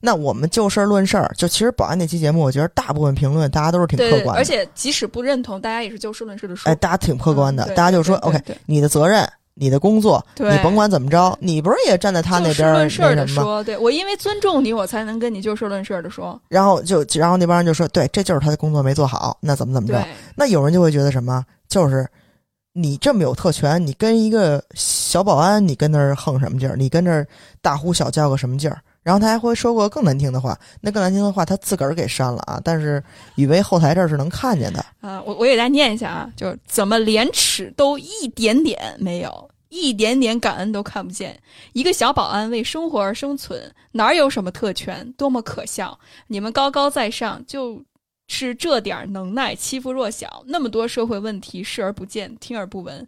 [0.00, 13.00] 那我们就事儿论事儿，就其实保安那期节目，我觉得大部分评论大家都是挺客观的，而且即使不认同，大家也是就事论事的说，哎，大家挺客观的，嗯大家就说 OK，你的责任，你的工作，你甭管怎么着，你不是也站在他那就事边儿论事？
[13.00, 20.06] 的说，对我因为尊重你，我才能跟你就事论事的说，然后就然后那帮人就说，对，这就是他的工作没做好，那怎么怎么着？
[20.34, 22.06] 那有人就会觉得什么，就是
[22.74, 26.76] 你这么有特权，你跟一个小保安，你跟那儿横什么劲儿？
[26.76, 27.26] 你跟那儿
[27.62, 28.78] 大呼小叫个什么劲儿？
[29.06, 33.00] 然后他还会说过更难听的话，那更难听的话他自个儿给删了啊，但是
[33.36, 34.84] 以为后台这儿是能看见的。
[35.00, 41.38] 啊，我我给大家念一下啊，就是怎么廉耻都一点点没有，一点点感恩都看不见。
[41.72, 45.96] 一个小保安为生活而生存，哪有什么特权，多么可笑！
[46.26, 47.80] 你们高高在上，就
[48.26, 53.06] 是这点儿能耐欺负弱小，那么多社会问题视而不见，听而不闻。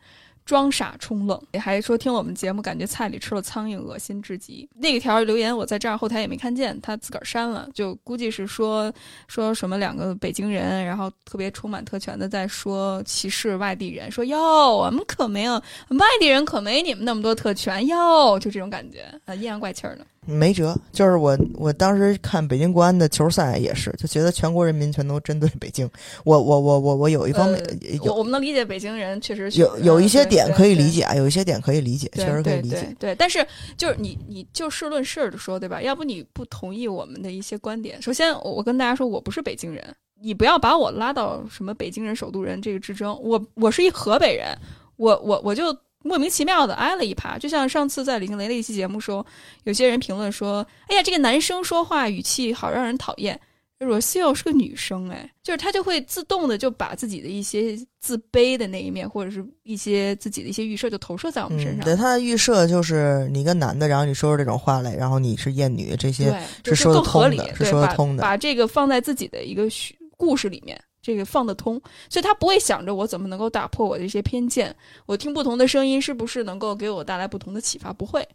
[0.49, 4.67] 装傻充愣，还说听我们节目，感觉菜里吃了苍蝇，恶心至极。
[4.75, 8.91] 那个条留言我在这儿后台也没看见，他自个儿删了，就估计是说
[9.27, 15.53] 说什么两个北京人，然后特别充满特权的在说歧视外地人，说哟我们可没有
[15.91, 20.07] 外地人可没你们那么多特权哟，就这种感觉啊，阴阳怪气儿的。
[20.27, 25.89] 没辙，就是我我当时看北京国安的球赛也是，就觉得全国人民全都针对北京。
[26.25, 27.63] 我我我我我有一方面、
[28.05, 32.83] 有我们能理解北京人确实有有一些点可以理解，啊，有一些点可以理解，确实可以理解。
[32.99, 35.81] 对对，但是就是你你就事论事的说，对吧？
[35.81, 38.01] 要不你不同意我们的一些观点。
[38.03, 39.83] 首先，我我跟大家说，我不是北京人，
[40.21, 43.19] 你不要把我拉到什么北京人、首都人这个之争。
[43.23, 44.57] 我我是一河北人，
[44.97, 47.39] 我我我就莫名其妙的挨了一耙。
[47.39, 49.25] 就像上次在李静雷的一期节目说，
[49.65, 53.39] 有些人评论说：“哎呀，这个男生说话语气好让人讨厌。”
[53.81, 61.85] Rocio 是个女生，哎，就是她就会自动的就把自己的一些自卑的那一面，或者是一些自己的一些预设，就投射在我们身嗯，上。
[61.85, 69.69] 对她的预设就是你一个男的，然后你说出这种话来，然后你是厌女，这些，就是说得更合理通的，是对，把说得通的把这个放在自己的一个
[70.17, 70.77] 故事里面，
[71.09, 77.91] 这个放得通，所以他不会想着我怎么能够打破我的一些偏见，我听不同的声音是不是能够给我带来不同的启发？
[77.91, 78.29] 不会。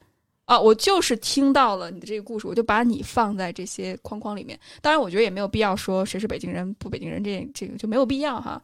[0.45, 4.59] 啊，我就是听到了你的这个故事，我就把你放在这些框框里面。
[4.81, 8.59] 当然，我觉得也没有必要说谁是北京人不北京人，这这个就没有必要哈。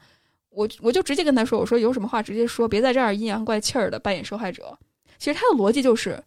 [0.50, 4.76] 我我就直接跟他说，我说有什么话直接说，别在这儿阴阳怪气儿的扮演受害者。
[5.20, 6.22] 其实他的逻辑就是，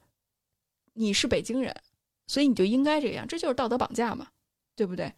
[0.94, 1.74] 你是北京人，
[2.28, 4.28] 所以你就应该这样，这就是道德绑架嘛，
[4.76, 5.12] 对不对？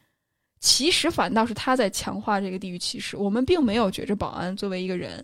[0.64, 3.18] 其实反倒是他在强化这个地域歧视。
[3.18, 5.22] 我们并没有觉着保安作为一个人，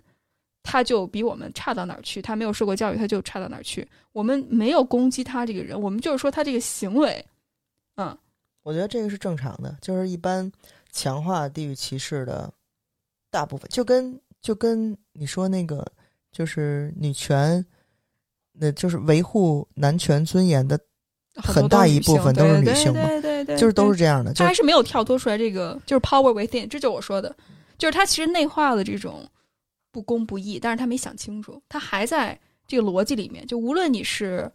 [0.62, 3.88] 他就比我们差到哪儿去，他没有受过教育，他就差到哪儿去。
[4.12, 7.24] 我们没有攻击他这个人，我们就是说他这个行为，
[7.94, 8.14] 嗯，
[8.62, 10.52] 我觉得这个是正常的，就是一般
[10.92, 12.52] 强化地域歧视的
[13.30, 15.90] 大部分，就跟就跟你说那个，
[16.30, 17.64] 就是女权，
[18.52, 20.78] 那就是维护男权尊严的，
[21.36, 27.34] 很大一部分都是女性嘛对对对对，就是都是这样的，就他还是没有跳脱出来这个，就是 power within，这就是我说的，
[27.78, 29.26] 就是他其实内化了这种
[29.92, 34.50] 不公不义，但是他没想清楚，他还在这个逻辑里面，就无论你是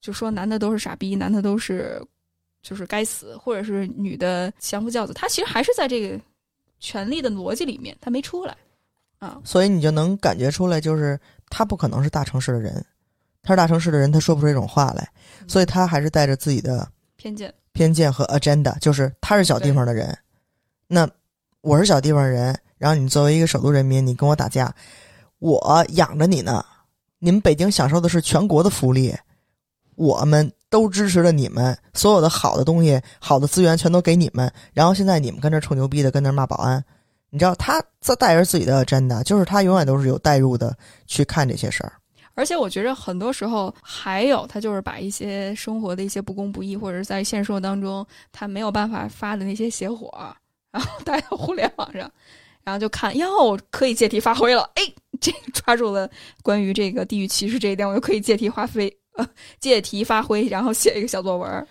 [0.00, 2.02] 就说男的都是傻逼，男的都是
[2.62, 6.20] 就是该死，或者是女的相夫教子，他其实还是在这个
[6.80, 8.56] 权力的逻辑里面，他没出来
[9.18, 12.84] 啊，所以你就能感觉出来，就是他不可能是大城市的人，
[13.42, 15.08] 他是大城市的人，他说不出这种话来，
[15.40, 15.48] 嗯。
[15.48, 20.16] 所以他还是带着自己的偏见，偏见和 agenda，就是他是小地方的人，
[20.86, 21.08] 那
[21.60, 24.72] 我是小地方人，然后你作为一个首都人民，你跟我打架，
[25.38, 26.64] 我养着你呢，
[27.18, 29.14] 你们北京享受的是全国的福利，
[29.96, 36.84] 我们都支持着你们，所有的好的东西、好的资源全都给你们，然后现在你们跟这臭牛逼的，跟那骂保安，
[37.30, 40.76] 你知道他在带着自己的 agenda，就是他永远都是有代入的
[41.06, 41.92] 去看这些事儿。
[42.34, 50.10] 而且我觉着很多时候还有他就是把一些生活的一些不公不义，或者是在现实当中他没有办法发的那些邪火，
[50.70, 52.10] 然后带到互联网上，
[52.64, 54.82] 然后就看哟可以借题发挥了，哎，
[55.20, 56.08] 这个抓住了
[56.42, 59.28] 关于这个地域歧视这一点，我就可以借题发挥，呃，
[59.60, 61.66] 借题发挥，然后写一个小作文儿。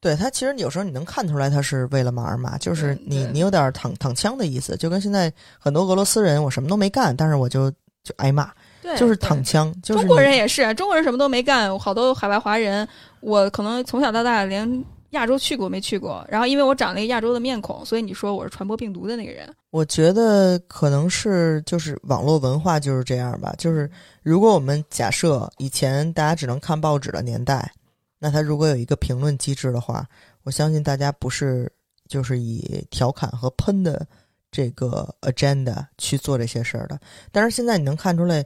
[0.00, 7.70] 对他，其实有时候你能看出来，他是为了骂而骂，就是你你有点躺躺枪的意思，就跟现在很多俄罗斯人，我什么都没干，但是我就
[8.02, 8.50] 就挨骂，
[8.82, 12.86] 对，就是躺枪，就是中国人也是，中国人什么都没干，好多海外华人，
[13.20, 19.48] 我可能从小到大连亚洲去过没去过，然后因为我长了一个亚洲的面孔，所以你说我是传播病毒的那个人。
[19.70, 23.88] 我觉得可能是就是网络文化就是这样吧，就是
[24.22, 27.72] 如果我们假设以前大家只能看报纸的年代，
[28.18, 30.04] 那他如果有一个评论机制的话，
[30.42, 31.70] 我相信大家不是
[32.08, 34.06] 就是以调侃和喷的
[34.50, 36.98] 这个 agenda 去做这些事儿的。
[37.30, 38.44] 但是现在你能看出来，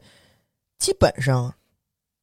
[0.78, 1.52] 基本上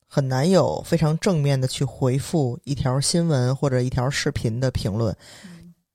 [0.07, 5.15] 很难有非常正面的去回复一条新闻或者一条视频的评论。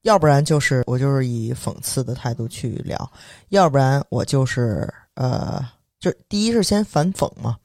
[0.03, 3.13] 要不然就是我就是以讽刺的态度去聊，
[3.49, 5.63] 要不然我就是呃，
[5.99, 7.59] 就第一是先反讽嘛，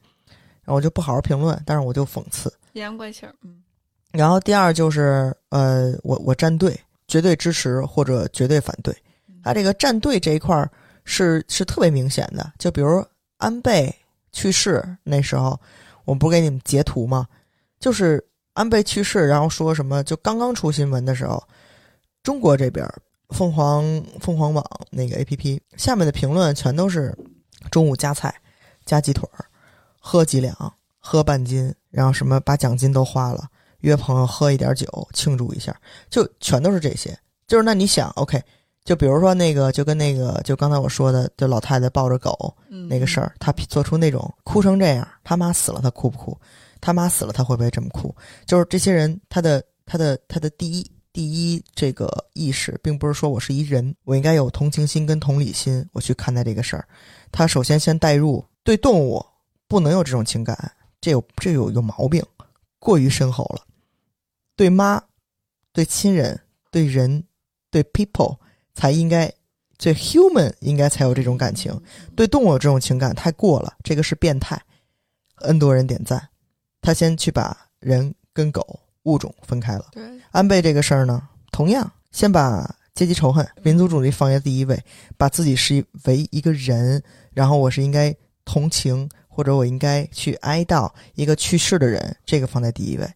[0.62, 3.62] 然后我就不好好评论，但是我就讽刺，阴阳怪气儿，嗯，
[4.10, 8.94] 然后第二就是呃，我我站队，绝对支持或者绝对反对，
[9.42, 10.68] 他这个站队这一块儿
[11.04, 13.02] 是是特别明显的，就比如
[13.38, 13.94] 安倍
[14.34, 15.58] 去世那时候，
[16.04, 17.26] 我不给你们截图吗？
[17.80, 21.42] 就是安倍去世，然后说什么，就刚刚出新闻的时候。
[22.22, 22.88] 中国这边
[23.28, 23.84] 凤凰
[24.18, 27.14] 凤凰网那个 A P P 下面的评论全都是
[27.70, 28.34] 中午加菜、
[28.86, 29.44] 加鸡腿儿、
[30.00, 30.56] 喝几两、
[30.98, 33.46] 喝半斤，然后什么把奖金都花了，
[33.80, 37.14] 约朋友喝一点酒庆祝一下，就全都是这些。
[37.46, 38.42] 就是那你想，OK，
[38.84, 46.38] 就比如说那个，就跟那个，就刚才我说的，就老太太抱着狗嗯那个事儿，她做出那种哭成这样，他妈死了，她哭不哭？
[46.80, 48.14] 他妈死了，她会不会这么哭？
[48.44, 56.86] 就是这些人，他的他的他的第一第一这个意识，并不是说我是一人，我应该有同情心跟同理心，我去看待这个事儿。
[57.32, 59.24] 他首先先带入对动物
[59.66, 62.22] 不能有这种情感，这有这有有毛病，
[62.78, 63.62] 过于深厚了。
[64.56, 65.02] 对妈、
[65.72, 66.38] 对亲人、
[66.70, 67.24] 对人、
[67.70, 68.36] 对 people
[68.74, 69.32] 才应该
[69.78, 71.78] 最 human 应该才有这种感情，
[72.14, 74.60] 对动物有这种情感太过了，这个是变态。
[75.40, 76.28] N 多人点赞，
[76.80, 79.86] 他先去把人跟狗物种分开了。
[79.92, 84.80] 对，安倍这个事儿呢，同样先把阶级仇恨、民族主义放在第一位，
[85.16, 93.06] 把自己是为一个人，然后我是应该同情，或者我应该去哀悼一个去世的人，这个放在第一位。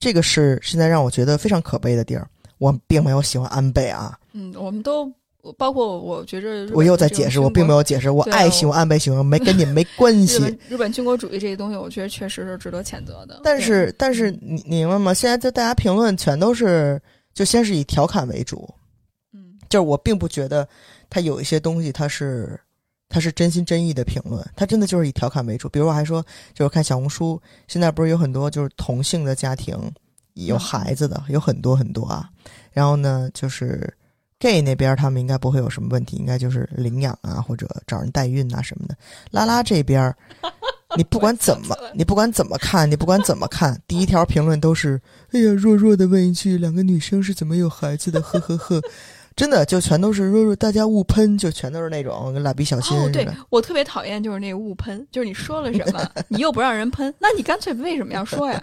[0.00, 2.28] 这个是现在让我觉得非常可悲的地儿。
[2.58, 5.12] 我并没有喜欢安倍啊，嗯，我们都
[5.56, 10.38] 包括我觉着我又在解释，我并没有解释，我爱喜欢安倍喜欢没跟你们没关日系。
[10.38, 13.40] 本日本军国主义这些东西，我觉得确实是值得谴责的。
[13.42, 15.12] 但是但是你你明白吗？
[15.12, 17.00] 现在就大家评论全都是
[17.34, 18.72] 就先是以调侃为主，
[19.32, 20.68] 嗯就是我并不觉得
[21.10, 22.60] 他有一些东西他是
[23.08, 25.68] 他是真心真意的评论，他真的就是以调侃为主。
[25.68, 29.76] 比如我还说，就是看小红书，现在不是有很多就是同性的家庭
[30.34, 32.28] 有嗯孩子的，有很多很多啊。
[32.72, 33.92] 然后呢，就是
[34.38, 38.96] gay 那边他们应该不会有什么问题，应该就是领养啊或者找人代孕啊什么的。
[39.30, 40.14] 拉拉这边。
[40.96, 44.98] 你不管怎么， 你不管怎么看，你不管怎么看，第一条评论都是
[45.32, 48.80] “哎呀，弱弱的问一句，两个女生是怎么有孩子的？”呵呵呵，
[49.36, 53.36] 真的就全都是弱弱，大家误喷，就全都是那种跟蜡笔小新哦，对似的。
[53.50, 58.60] 我特别讨厌就是那个误喷，就是你说了什么，你又不让人喷，那你干脆为什么要说呀？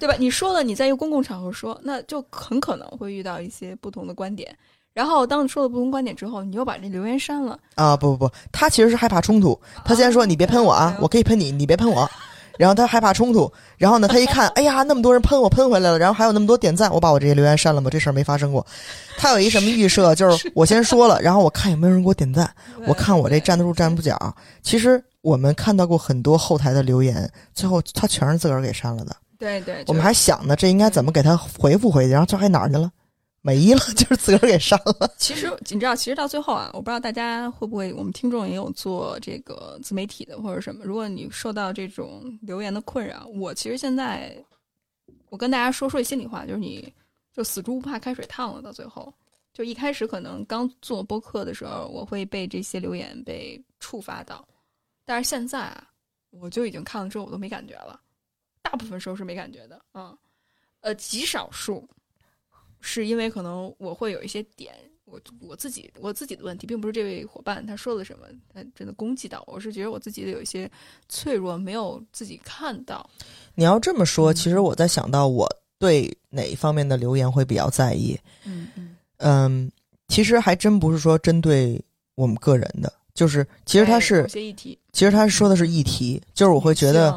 [0.00, 0.16] 对吧？
[0.18, 4.56] 你说了，你在一个公共场合说，那就很可能会遇到一些不同的观点。
[4.98, 7.56] 然后当你说了不同观点之后，你又把这留言删了。
[7.76, 9.56] 啊，不不不，他其实是害怕冲突。
[9.84, 12.10] 他先说：“你别喷我啊，我可以喷你，你别喷我。”
[12.58, 18.66] 然后他害怕冲突，然后呢，他一看， 哎呀，那么多人喷我，喷回来了，然后还有那么多点赞，我把我这些留言删了吧，这事儿没发生过。
[19.16, 22.52] 他有一什么预设，就是我先说了，然后我看有没有人给我点赞，
[22.88, 24.18] 我看我这站得住站不脚。
[24.64, 29.14] 其实我们看到过很多后台的留言，最后他全是自个儿给删了的。
[29.38, 32.90] 对对，我们还想呢，这应该怎么给他回复回去，然后最后还哪儿去了？
[33.40, 35.14] 没了， 就是自个儿给删了。
[35.16, 40.84] 其实你知道，其实到最后啊，我不知道大家会不会，我们听众也有做这个自媒体的或者什么。
[40.84, 44.36] 如果你受到这种留言的困扰，我其实现在
[45.30, 46.92] 我跟大家说说心里话，就是你
[47.32, 48.60] 就死猪不怕开水烫了。
[48.60, 49.12] 到最后，
[49.54, 54.46] 就一开始可能刚做播客的时候，我会被这些留言被触发到，
[55.04, 55.88] 但是现在啊，
[56.30, 57.98] 我就已经看了之后我都没感觉了，
[58.62, 60.12] 大部分时候是没感觉的啊、
[60.80, 61.88] 呃，极少数。
[62.80, 70.70] 是因为可能我会有一些点，我我自己我自己的问题，并不是这位伙伴他说了什么，他真的攻击到我，我是觉得我自己的有一些
[71.08, 73.08] 脆弱，没有自己看到。
[73.54, 78.18] 你要这么说，嗯其实我在想到我对哪一方面的留言会比较在意。
[78.44, 79.72] 嗯嗯，嗯，
[80.08, 81.80] 其实还真不是说针对
[82.14, 84.24] 我们个人的，就是其实他是，
[84.92, 87.12] 其实他说的是议题，就是我会觉得，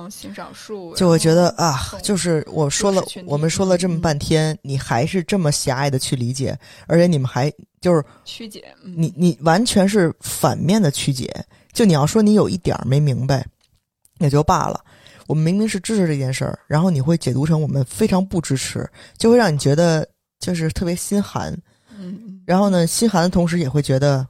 [0.95, 11.29] 就会觉得啊，就是我说了我们说了这么嗯半天，你还是这么狭隘的去理解，而且你们还就是曲解，嗯、你你完全是反面的曲解。
[11.71, 13.45] 就你要说你有一点儿没明白，
[14.17, 14.83] 也就罢了。
[15.27, 20.03] 我们明明是支持这件事儿，然后你会解读成我们非常不支持，就会让你觉得
[20.39, 21.53] 就是特别心寒。
[21.95, 24.27] 嗯嗯，然后呢，心寒的同时也会觉得，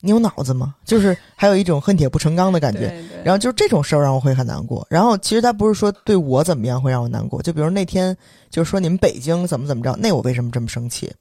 [0.00, 0.74] 你有脑子吗？
[0.84, 2.92] 就是还有一种恨铁不成钢的感觉。
[3.24, 4.86] 然后就是这种事儿让我会很难过。
[4.88, 8.16] 然后其实他不是说对我怎么样会让我难过，就比如那天
[8.50, 11.12] 就是说你们北京怎么怎么着，那我为什么这么生气？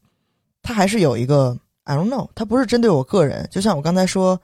[0.61, 4.39] 他还是有一个 I don't know，他不是针对我个人，就像我刚才说，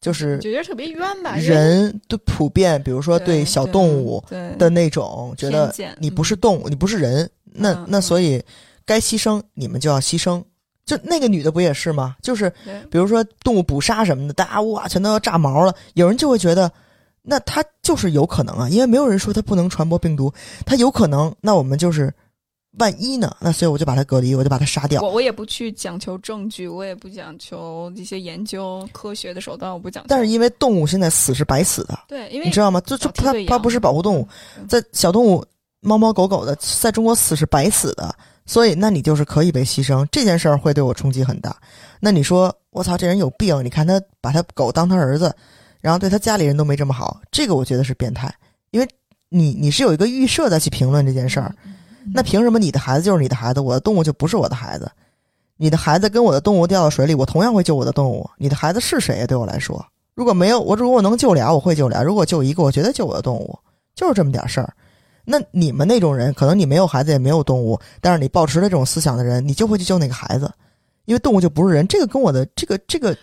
[0.00, 4.22] 就是就觉得特别冤吧，人对普遍，比如说对小动物
[4.58, 8.42] 的那种觉得你不是动物，你不是人，那那所以
[8.84, 10.42] 该牺牲你们就要牺牲。
[10.84, 12.16] 就那个女的不也是吗？
[12.22, 12.52] 就是
[12.90, 16.70] 比如说动物捕杀什么的，大家哇全都要炸毛了，有人就会觉得，
[17.22, 20.32] 那它就是有可能啊，因为没有人说它不能传播病毒，
[20.66, 22.12] 它有可能，那我们就是
[22.78, 23.34] 万一呢？
[23.40, 25.00] 那所以我就把它隔离，我就把它杀掉。
[25.00, 30.06] 我我也不去讲求证据，我也不讲求一些研究科学的手段，我不讲究。
[30.10, 32.80] 但是因为动物现在死是白死的，对，因为你知道吗？
[32.80, 34.28] 就就它它不是保护动物，
[34.58, 35.42] 嗯在小动物
[35.80, 38.14] 猫猫狗狗的在中国死是白死的，
[38.46, 41.56] 所以那你就是可以被牺牲，这件事儿会对我冲击很大。
[42.00, 43.64] 那你说我操，这人有病！
[43.64, 45.34] 你看他把他狗当他儿子，
[45.80, 48.34] 然后对他家里人都没这么好，这个我觉得是变态，
[48.70, 48.88] 因为
[49.28, 51.74] 你你是有一个预设再去评论这件事儿，嗯
[52.14, 54.90] 那凭什么你的孩子就是你的孩子，我的动物就不是我的孩子？
[55.56, 58.28] 你的孩子跟我的动物掉到水里，我同样会救我的动物。
[58.36, 59.26] 你的孩子是谁呀？
[59.26, 59.82] 对我来说，
[60.14, 63.58] 如果没有我，如果我能救俩，我会救俩；如果救一个，我绝对救我的动物，
[63.94, 64.74] 就是这么点事儿。
[65.24, 70.50] 那你们那种人，可能你没有孩子，也没有动物，但是你抱持了这种思想的人，你就会去救那个孩子，
[71.06, 71.86] 因为动物就不是人。
[71.88, 73.16] 这个跟我的这个这个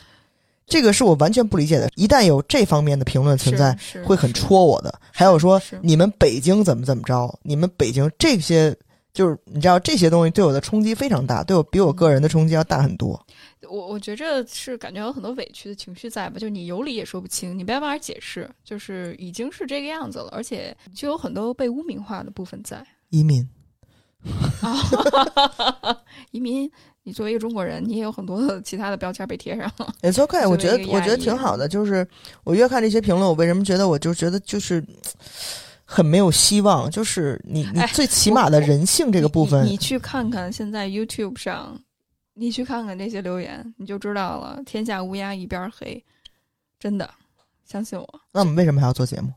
[0.66, 1.90] 这个是我完全不理解的。
[1.96, 4.94] 一旦有这方面的评论存在，会很戳我的。
[5.12, 8.76] 还有说你们北京怎么怎么着，你们北京这些
[9.14, 13.20] 就是你知道这些东西对我的冲击非常大，对我比我个人的冲击要大很多。
[13.70, 23.48] 我我觉着是感觉有很多委屈的情绪在吧，就你有理也说不清，你没办法解释，就是已经是这个样子了，而且就有很多被污名化的部分在移民，
[24.62, 25.98] 啊。
[26.32, 26.70] 移民，
[27.04, 29.70] 你作为一个中国人，你也有很多的其他的标签被贴上。
[30.02, 31.68] It's okay，我觉得我觉得挺好的。
[31.68, 32.08] 就是
[32.44, 34.84] 我越看这些评论，我为什么觉得我就觉得就是
[35.84, 36.90] 很没有希望？
[36.90, 41.78] 就是你你哎最起码的人性这个部分你，你去看看现在 YouTube 上，
[42.42, 44.60] 你去看看这些留言，你就知道了。
[44.66, 46.04] 天下乌鸦一边黑，
[46.80, 47.08] 真的，
[47.64, 48.22] 相信我。
[48.32, 49.32] 那我们为什么还要做节目？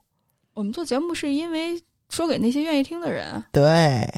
[0.55, 1.79] 我们做节目是因为
[2.09, 3.47] 说给那些愿意听的人啊。
[3.53, 4.11] 对，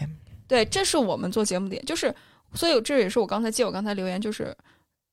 [0.47, 2.15] 对，这是我们做节目点，就是，
[2.55, 4.57] 所以这也是我刚才借我刚才留言，就是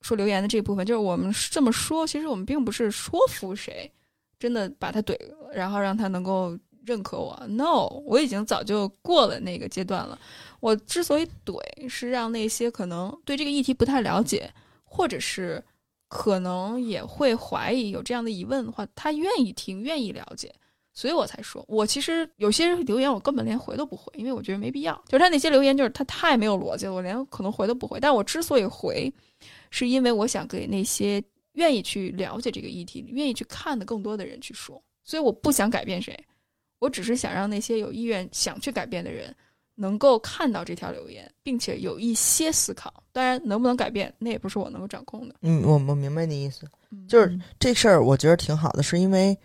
[0.02, 3.92] 说留言的这部分，就是我们这么说，其实我们并不是说服谁，
[4.38, 6.56] 真的把他怼了，然后让他能够
[6.86, 7.36] 认可我。
[7.48, 10.20] No，我已经早就过了那个阶段了。
[10.60, 11.60] 我之所以怼，
[11.90, 14.50] 是让那些可能对这个议题不太了解，
[14.84, 15.64] 或者是
[16.08, 20.54] 可能也会怀疑有这样的疑问的话，他愿意听，愿意了解。
[20.96, 24.94] 所以我才说，我其实有些留言我根本连回都不回，因为我觉得没必要。
[25.08, 28.00] 就是他那些留言，就是他太没有逻辑了，我连可能回都不回。
[28.00, 29.12] 但我之所以回，
[29.72, 31.22] 是因为我想给那些
[31.54, 34.80] 愿意去了解这个议题、愿意去看的更多的人去说。
[35.04, 36.18] 所以我不想改变谁，
[36.84, 39.34] 我只是想让那些有意愿想去改变的人
[39.76, 42.94] 能够看到这条留言，并且有一些思考。
[43.14, 45.36] 当然，能不能改变，那也不是我能够掌控的。
[45.42, 46.68] 嗯，我我明白你意思。
[46.92, 49.36] 嗯就是这事儿，我觉得挺好的，是因为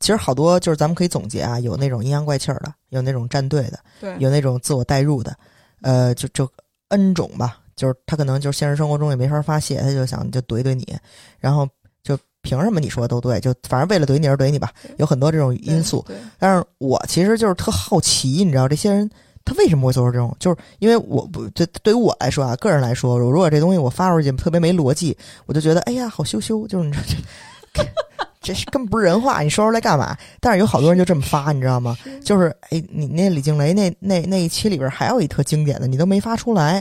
[0.00, 5.36] 其实好多就是咱们可以总结啊，有那种阴阳怪气儿的，有那种站队的，对，有那种自我代入的，
[5.82, 6.50] 呃，就就
[6.88, 10.96] N 种吧，就是他可能就是现实生活中也没法发泄，他就想就怼怼你，
[11.38, 11.68] 然后
[12.02, 16.04] 就凭什么你说的都对，就反正为了怼你而怼你吧，有很多这种因素。
[16.38, 19.10] 但是我其实就是特好奇，你知道这些人
[19.44, 20.34] 他为什么会做出这种？
[20.38, 25.16] 就是因为我不对对于我来说啊，个人来说，如果这东西我发出去特别没逻辑，
[25.46, 27.04] 我就觉得哎呀好羞羞，就是你知道
[27.74, 27.84] 这。
[28.40, 30.16] 这是根本不是人话，你说出来干嘛？
[30.38, 31.96] 但是有好多人就这么发，你知道吗？
[32.24, 36.80] 就是哎，你那李静蕾那那那一期里边还有一特经典的，你都没发出来。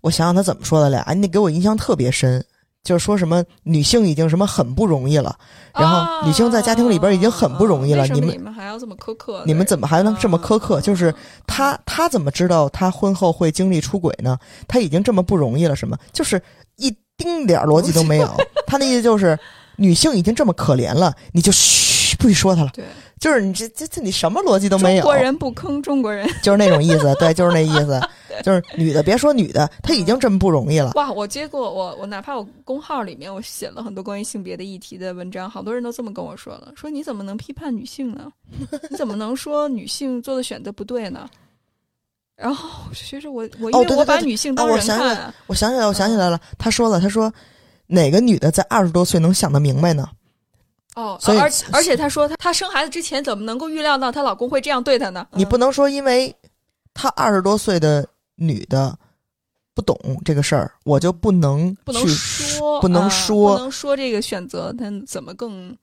[0.00, 2.42] 我想想他怎么说的俩，那给我印象特别深，
[2.82, 5.36] 就是说什么女性已经什么很不容易了，
[5.74, 9.42] 然后女性在家庭里边已经很不容易了，你们你们还要这么苛刻？
[9.46, 10.78] 你们怎么还能这么苛刻？
[10.78, 11.14] 啊就是
[11.46, 14.38] 他他怎么知道他婚后会经历出轨呢？
[14.66, 15.96] 他已经这么不容易了，什么？
[16.12, 16.40] 就是
[16.76, 18.34] 一丁点儿逻辑都没有。
[18.66, 19.38] 他那意思就是，
[19.76, 22.70] 女性已经这么可怜了，你就嘘，不许说她了。
[22.72, 22.84] 对，
[23.18, 26.26] 就是你这这这你什么逻辑都没有，中国人不坑中国人。
[26.42, 27.14] 就是那种意思。
[27.18, 28.00] 对，就是那意思，
[28.42, 30.92] 就是女的别说女的，她已经这么不容易了。
[30.94, 38.32] 哇，我接过我我哪怕我公号里面我写了很多关于性别的议题的文章，好多人都这么跟我说了，说你怎么能批判女性呢？
[38.90, 41.28] 你怎么能说女性做的选择不对呢？
[42.36, 47.30] 然后我就觉得我我因为我把女性当人看来我想起来，我想起来了，她说了，她说
[47.86, 50.08] 哪个女的在二十多岁能想得明白呢？
[50.96, 55.26] 哦，所以而而且她说她她生孩子之前怎么能够预料到她老公会这样对她呢？
[55.32, 56.34] 你不能说因为
[56.94, 58.08] 她二十多岁的
[58.40, 58.98] 女的
[59.74, 65.76] 不懂这个事儿，我就不能不能去说，不能啊说不能说这个选择，他怎么更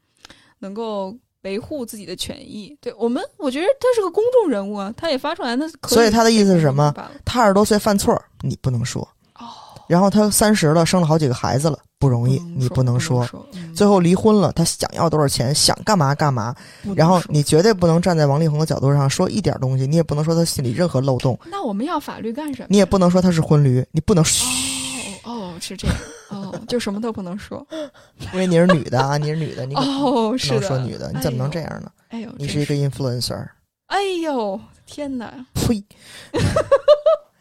[0.60, 2.76] 能够维护自己的权益？
[2.82, 9.08] 对我们，我觉得他是个公众人物啊，他也发出来，那所以他的意思是什么罢了她二十多岁犯错，你不能说。
[9.88, 13.28] 哦，然后他三十了，生了好几个孩子了，不容易，你不能说，
[13.76, 16.54] 最后离婚了，他想要多少钱，想干嘛干嘛。
[16.96, 22.68] 然后你绝对不能站在王力宏的角度上说一点东西，你也不能说他心里任何漏洞，那我们要法律干什么？
[22.70, 24.44] 你也不能说他是婚驴，你不能嘘，
[25.24, 25.96] 哦哦，是这样
[26.30, 27.66] 哦，就什么都不能说
[28.34, 31.70] 因为你是女的啊，你是女的，你哦，不能说女的，你怎么能这样？
[31.82, 31.90] 呢？
[32.10, 33.48] 哎呦，你是一个 influencer，
[33.88, 35.34] 哎呦，天哪！
[35.54, 35.84] 呸！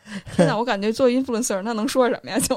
[0.34, 2.38] 天哪，我感觉做 influencer 那能说什么呀？
[2.38, 2.56] 就，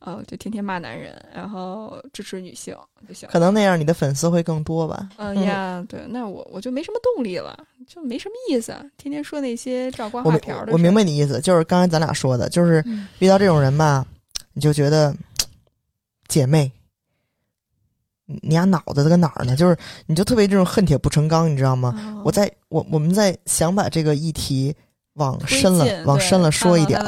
[0.00, 2.76] 哦，就天天骂男人，然后支持女性
[3.08, 3.28] 就行。
[3.30, 5.08] 可能那样你的粉丝会更多吧。
[5.16, 10.72] 嗯呀，对，那我我就没什么动力了，就没什么意思，天天说那些照瓜我明画瓢的事儿。
[10.72, 14.04] 我明白你意思，就是刚才咱俩说的，就是嗯遇到这种人吧，
[14.54, 15.14] 你就觉得
[16.26, 16.72] 姐妹，
[18.26, 19.54] 你你俩脑子在哪儿呢？
[19.54, 19.76] 就是
[20.06, 21.94] 你就特别这种恨铁不成钢，你知道吗？
[22.16, 24.74] 哦我在我我们在想把这个议题
[25.14, 26.98] 往深了往深了说一点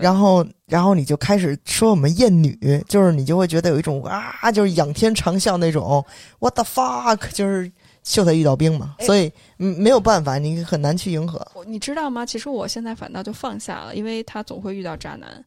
[0.00, 6.04] 然后然后你就开始说我们厌女，就是你就会觉得有一种啊，就是仰天长啸那种
[6.38, 7.70] what the fuck，就是
[8.04, 11.44] 秀才遇到兵嘛，哎所以嗯没有办法，你很难去迎合。
[11.66, 12.24] 你知道吗？
[12.24, 15.44] 其实我现在反倒就放下了，因为他总会遇到渣男，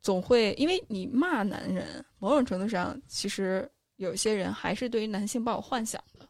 [0.00, 6.26] 总会因为你骂男人，某种程度上，其实有些人还是对于男性抱有幻想的，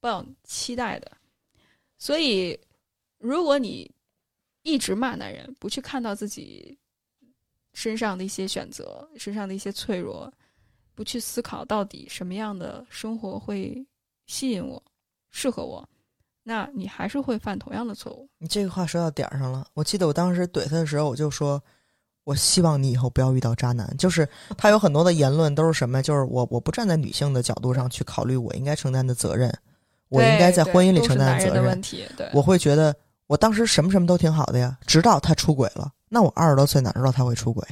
[0.00, 1.10] 抱有期待的。
[1.98, 2.58] 所以，
[3.18, 3.90] 如果你
[4.62, 6.76] 一直骂男人，不去看到自己
[7.72, 10.32] 身上的一些选择，身上的一些脆弱，
[10.94, 13.86] 不去思考到底什么样的生活会
[14.26, 14.82] 吸引我、
[15.30, 15.88] 适合我，
[16.42, 18.28] 那你还是会犯同样的错误。
[18.38, 19.66] 你这个话说到点儿上了。
[19.74, 21.62] 我记得我当时怼他的时候，我就说，
[22.24, 23.96] 我希望你以后不要遇到渣男。
[23.96, 26.02] 就是他有很多的言论都是什么？
[26.02, 29.52] 就是我我不站在女性的角度上去考虑我应该承担的责任，
[30.08, 31.54] 我应该在婚姻里承担责任。
[31.54, 32.04] 的问题。
[32.16, 32.94] 对，我会觉得
[33.26, 35.90] 我当时什么什么都挺好的呀，直到他出轨了。
[36.08, 37.66] 那我二十多岁哪知道他会出轨？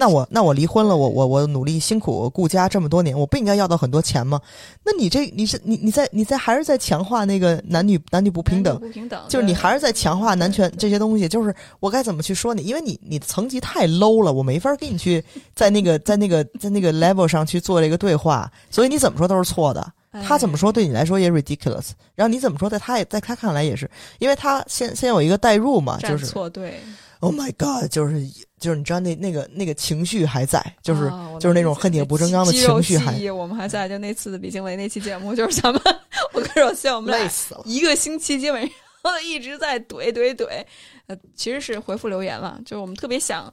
[0.00, 4.40] 那我那我离婚了，我我我努力辛苦顾家这么多年，我不应该要到很多钱吗？
[4.82, 8.80] 那你这你是你你在你在还是在强化那个男女男女不平等？
[8.80, 12.62] 不平等，就是你还是在强化男权这些东西，就是我该怎么去说你？
[12.62, 15.22] 因为你你的层级太 low 了，我没法跟你去
[15.54, 19.86] 在那个在那个在那个 level 上去做这个对话，所以你怎么说都是错的。
[20.26, 23.88] 他怎么说对你来说也 ridiculous，然后你怎么说在他也在他看来也是，
[24.18, 26.80] 因为他先先有一个代入嘛，就是错队，
[27.20, 28.26] Oh my God，就是
[28.58, 35.80] 就是你知道那那个那个情绪还在，就是、啊就是那种恨铁不成钢的情绪还我们还在，就那次的比经纬那期节目，就是咱们
[36.32, 37.62] 我跟若曦，我们俩累死了。
[37.66, 40.64] 一个星期基本上一直在怼怼怼，
[41.06, 43.52] 呃，其实是回复留言了，就是我们特别想，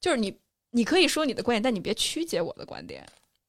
[0.00, 0.32] 就是你
[0.70, 3.04] 你可以说你的观点，但你别曲解我的观点。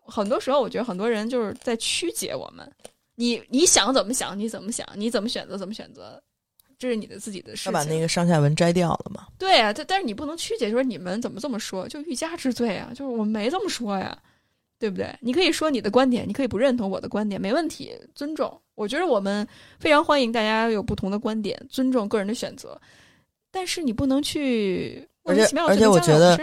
[0.06, 2.70] 很多时候，我觉得很多人就是在曲解我们。
[3.16, 6.22] 你你想怎么想，你怎么想，你怎么选择怎么选择，
[6.82, 7.72] 这是你的自己的事情。
[7.72, 9.28] 他把那个上下文摘掉了嘛？
[9.38, 14.18] 对啊，但但是你不能曲解，说你们怎么这么说，就欲加之罪啊，就是我们没这么说呀，
[14.80, 15.16] 对不对？
[15.22, 18.60] 你可以说你的观点，你可以不认同我的观点，没问题，尊重。
[18.74, 19.48] 我觉得我们
[19.80, 22.82] 非常欢迎大家有不同的观点，尊重个人的选择，
[23.52, 26.40] 但是你不能去而且而且我觉得。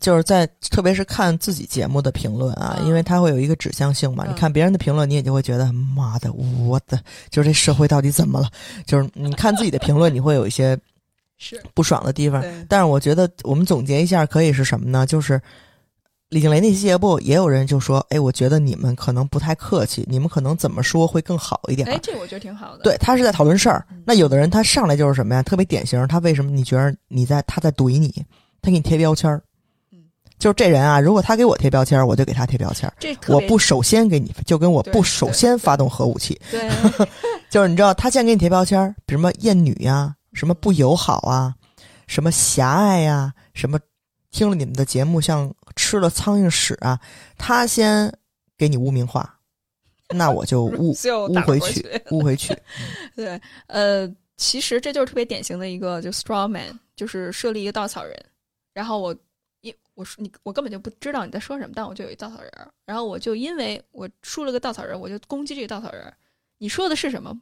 [0.00, 4.24] 就是在特别是看自己节目的评论啊，嗯因为它会有一个指向性嘛。
[4.26, 8.48] 嗯你看别人的评论，你也就会觉得妈的，我的就是这社会到底怎么了？
[8.86, 10.74] 就是你看自己的评论，你会有一些
[11.36, 12.42] 是不爽的地方。
[12.66, 15.04] 但是我觉得我们总结一下，可以是什么呢？
[15.04, 15.38] 就是
[16.30, 22.84] 李静蕾那期节目，也有人就说：“哎，我觉得你们可能不太客气，你们可能怎么说会更好一点。”哎，这我觉得挺好的。
[22.84, 24.00] 对他是在讨论事儿嗯。
[24.06, 25.42] 那有的人他上来就是什么呀？
[25.42, 28.24] 特别典型，他为什么你觉得你在他在怼你？
[28.62, 29.42] 他给你贴标签儿
[29.90, 29.98] 嗯。
[30.38, 32.94] 就是这人啊，如果他给我贴标签儿，我就给他贴标签儿。
[33.00, 36.40] 这我不首先给你，就跟我不首先发动核武器。
[36.48, 36.70] 对，
[37.50, 41.52] 就是你知道，他先给你贴标签儿，比什么厌女呀、什么不友好啊，
[42.06, 43.80] 什么狭隘呀、什么
[44.30, 47.00] 听了你们的节目像吃了苍蝇屎啊，
[47.36, 48.12] 他先
[48.56, 49.38] 给你污名化，
[50.08, 52.56] 那我就污 就污回去，污回去。
[53.16, 58.16] 对，呃，其实这就是特别典型的一个就 straw man，就是设立一个稻草人，
[58.72, 59.16] 然后我
[59.60, 66.14] 一我说你我根本就不知道你在说什么，但我就有一稻草人儿，然后我就因为我树了个稻草人，我就攻击这个稻草人儿，
[66.58, 67.38] 你说的是什么？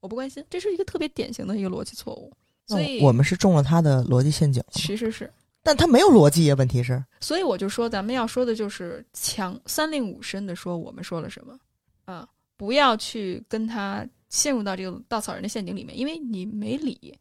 [0.00, 2.32] 我不关心，这是一个特别典型的一个逻辑错误，
[2.68, 5.32] 那所以我们是中了他的逻辑陷阱，其实是。
[5.62, 6.54] 但他没有逻辑呀。
[6.56, 11.58] 问题是，所以我就说，咱们要说的就是强三令五申的说我们说了什么
[12.04, 17.16] 啊，不要去跟他陷入到这个稻草人的陷阱里面，因为你没理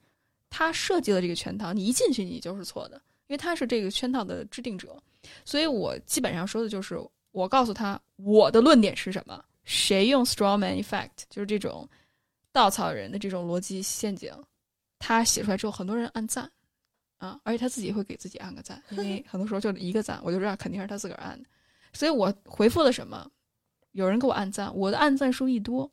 [0.50, 2.96] 他设计了这个圈套，你一进去你就是错的，
[3.28, 4.96] 因为他是这个圈套的制定者。
[5.46, 7.00] 所以我基本上说的就是，
[7.32, 11.88] 我告诉他我的论点是什么，谁用 straw man effect，就是这种
[12.52, 14.34] 稻草人的这种逻辑陷阱，
[14.98, 16.52] 他写出来之后，很多人按赞。
[17.22, 21.48] 啊，而且他自己会给自己按个赞，因为 很多时候就一个赞，我就知道肯定是他自个儿按的。
[21.94, 23.30] 所以我回复了什么，
[23.92, 25.90] 有人给我按赞，我的按赞数一多，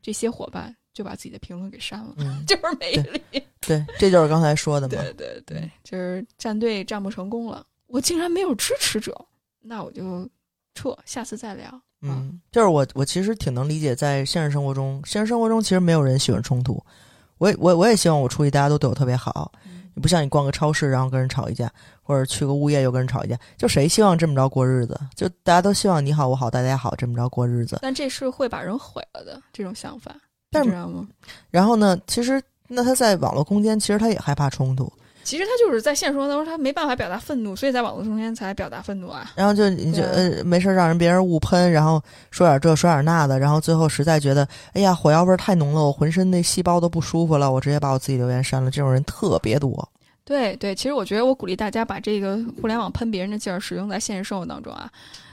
[0.00, 3.22] 这些伙伴就把自己的评论给删了，嗯， 就是没理。
[3.60, 4.94] 对，这就是刚才说的嘛。
[4.94, 9.14] 对对对，就是战队战不成功了，我竟然没有支持者，
[9.60, 10.26] 那我就
[10.74, 11.68] 撤，下次再聊。
[11.68, 16.82] 啊，嗯，就是我，我其实挺能理解，在现实生活中，现实生活中其实没有人喜欢冲突。
[17.36, 21.70] 我也，我我也希望我出去大家都对我特别好，嗯你不像你逛个超市然后跟人吵一架，
[22.02, 24.98] 或者去个物业又跟人吵一架，就谁希望这么着过日子？
[25.14, 27.78] 就大家都希望你好我好大家好这么着过日子。
[27.82, 30.16] 但这是会把人毁了的这种想法，
[30.50, 31.06] 但是你知道吗？
[31.50, 34.90] 然后呢，其实那他在网络空间其实他也害怕冲突，
[35.30, 39.30] 其实他就是在现实生活当中他没办法表达愤怒，所以在网络中间才表达愤怒啊。
[39.36, 42.02] 然后就你就啊呃没事儿让人别人误喷，然后
[42.32, 48.72] 说点这说点那的，然后最后实在觉得哎呀火药味儿太浓了，我浑身那细胞都不舒服了，我直接把我自己留言删了。
[48.72, 49.88] 这种人特别多。
[50.24, 54.90] 对对，其实我觉得我鼓励大家把这个互联网喷别人的劲儿使用在现实生活当中啊，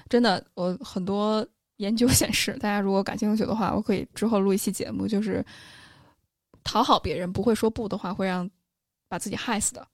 [0.07, 1.43] 真的，我很多
[1.77, 5.43] 研究 显示，大家如果感兴趣的话，我可以之后录一期节目，就是
[6.63, 8.49] 讨好别人不会说不的话，会让
[9.07, 9.87] 把自己害死的。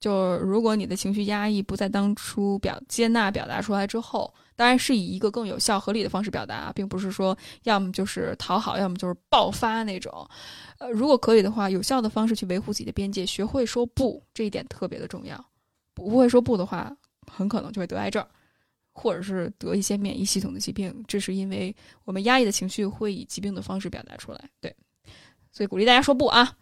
[0.00, 10.28] 就如果你的情绪压抑不在当初表接纳表达出来之后，当然是以一个更有效合理的方式表达，并不是说要么就是讨好，要么就是爆发那种。
[10.78, 15.42] 呃，如果可以的话，有效的方式去维护自己的边界，学会说不，这一点特别的重要。
[15.94, 16.94] 不会说不的话，
[17.26, 18.22] 很可能就会得癌症，
[18.92, 21.02] 或者是得一些免疫系统的疾病。
[21.08, 24.50] 这是因为我们压抑的情绪会以疾病的方式表达出来。
[24.60, 24.74] 对，
[25.50, 26.54] 所以鼓励大家说不啊，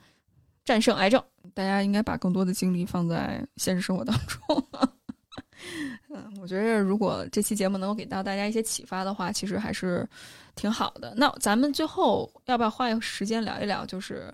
[0.64, 1.22] 战胜癌症。
[1.54, 4.68] 大家应该把更多的精力放在现实生活当中。
[6.08, 10.08] 嗯，我觉得如果这期节目能够给到大家一些启发的话，其实还是
[10.54, 11.14] 挺好的。
[11.16, 14.32] 那咱们最后要不要花一个时间聊一聊，就是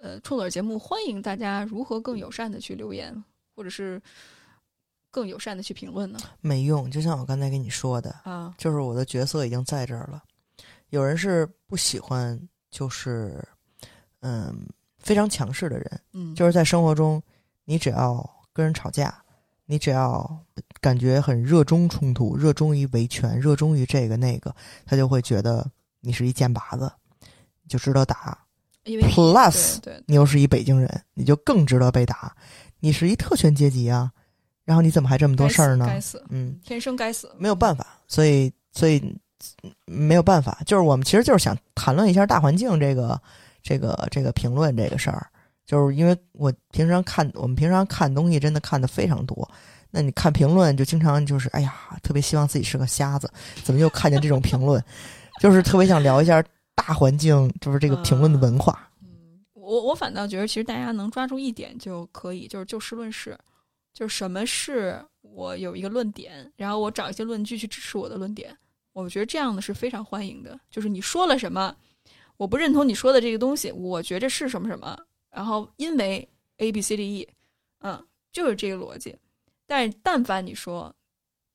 [0.00, 3.24] 呃，冲嘴节目欢迎大家如何更友善的去留言，
[3.54, 4.00] 或者是
[5.10, 6.18] 更友善的去评论呢？
[6.40, 10.22] 没用，就像我刚才跟你说的，啊，就是我的角色已经在这儿了。
[10.88, 12.38] 有人是不喜欢，
[12.70, 13.42] 就是
[14.20, 14.66] 嗯
[15.10, 17.20] 非常强势的人，嗯，就是在生活中，
[17.64, 19.12] 你只要跟人吵架，
[19.66, 20.38] 你只要
[20.80, 24.54] 感觉很热衷冲突，热衷于维权，热衷于这个那个，
[24.86, 25.68] 他就会觉得
[26.00, 26.88] 你是一剑拔子，
[27.20, 28.38] 你就值得打。
[28.84, 32.32] 因为 Plus，你又是一北京人，你就更值得被打。
[32.78, 34.12] 你是一特权阶级啊，
[34.64, 35.86] 然后你怎么还这么多事儿呢？
[35.88, 38.98] 该死，嗯，天生该死，没有办法，所以所以
[39.64, 43.20] 嗯没有办法，就是我们其实就是想谈论一下大环境这个
[43.62, 45.26] 这个这个评论这个事儿，
[45.66, 49.48] 就是因为我平常看我们平常看东西真的看的非常多，
[49.90, 53.30] 那你看评论就经常就是哎呀，特别希望自己是个瞎子，
[53.62, 54.82] 怎么又看见这种评论，
[55.40, 56.42] 就是特别想聊一下
[56.74, 58.88] 大环境，就是这个评论的文化。
[59.54, 63.38] 我我反倒觉得，其实大家能抓住一点就可以，就是就事论事，
[63.94, 68.56] 就是什么是我有一个论点，然后我找一些论据去支持我的论点。
[68.92, 70.58] 我觉得这样的是非常欢迎的。
[70.68, 71.72] 就是你说了什么，
[72.40, 74.98] 我不认同你说的这个东西，我觉着是什么什么，
[75.30, 76.26] 然后因为
[76.56, 77.28] A B C D E，
[77.80, 79.14] 嗯，就是这个逻辑。
[79.66, 80.90] 但但凡你说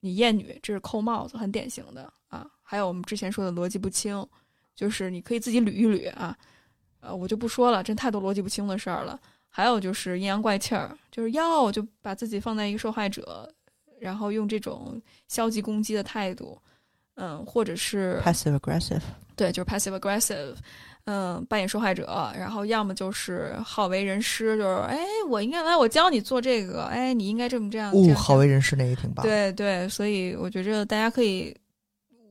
[0.01, 2.47] 你厌女，这是扣帽子，很典型的啊。
[2.61, 4.23] 还有我们之前说的逻辑不清，
[4.75, 6.37] 就是你可以自己捋一捋啊。
[6.99, 9.19] 呃，我就不说了，真太多逻辑不清的事儿了。
[9.49, 13.51] 还有就是阴阳怪气儿，就是要就把自己放在一个受害者，
[13.99, 16.61] 然后用这种消极攻击的态度，
[17.15, 19.01] 嗯，或者是 passive aggressive，
[19.35, 20.55] 对，就是 passive aggressive，
[21.05, 27.91] 嗯，扮演受害者，然后要么就是好为人师，就是哎，我应该来，我教你做这个，哎，你应该这么这样。
[27.91, 31.55] 这哦，好为人师那也挺棒。，对对，所以我觉着大家可以，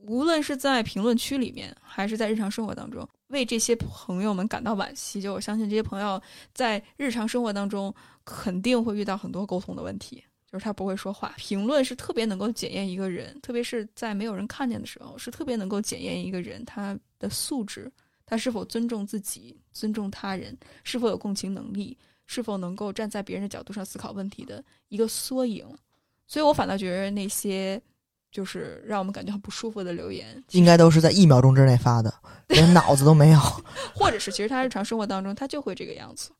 [0.07, 5.19] 无论是在评论区里面，还是在日常生活当中，为这些朋友们感到惋惜。
[5.19, 6.21] 就我相信这些朋友
[6.53, 7.91] 在日常生活当中
[8.23, 10.23] 肯定会遇到很多沟通的问题，
[10.55, 11.33] 就是他不会说话。
[11.35, 17.91] 评论是特别能够检验一个人，特别是在没有人看见的时候，是特别能够检验一个人他的素质，
[18.25, 25.67] 他是否尊重自己、尊重他人，是否有共情能力，是否能够站在别人的角度上思考问题的一个缩影。
[26.25, 27.81] 所以我反倒觉得那些
[28.31, 32.13] 就是让我们感觉很不舒服的留言，应该都是在一秒钟之内发的，
[32.47, 33.39] 连脑子都没有。
[33.93, 36.31] 或者是其实他日常生活当中他就会这个样子，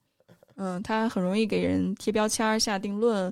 [0.56, 3.32] 嗯，他很容易给人贴标签、下定论，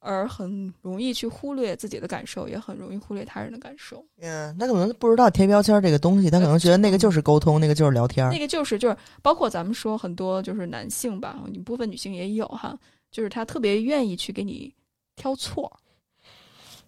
[0.00, 4.04] 而很容易去忽略自己的感受，也很容易忽略他人的感受。
[4.20, 8.38] 嗯，他可能不知道贴标签这个东西，他可能觉得那个就是沟通，那个就是聊天儿那。
[8.38, 12.76] 个就是就是包括咱们说很多就是男性吧，你部分女性也有哈，
[13.10, 14.74] 就是他特别愿意去给你
[15.16, 15.70] 挑错，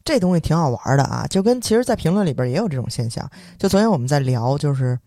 [0.05, 3.31] 这东西挺好玩的啊，就跟其实，在评论里边也有这种现象。
[3.59, 4.99] 就昨天我们在聊，就是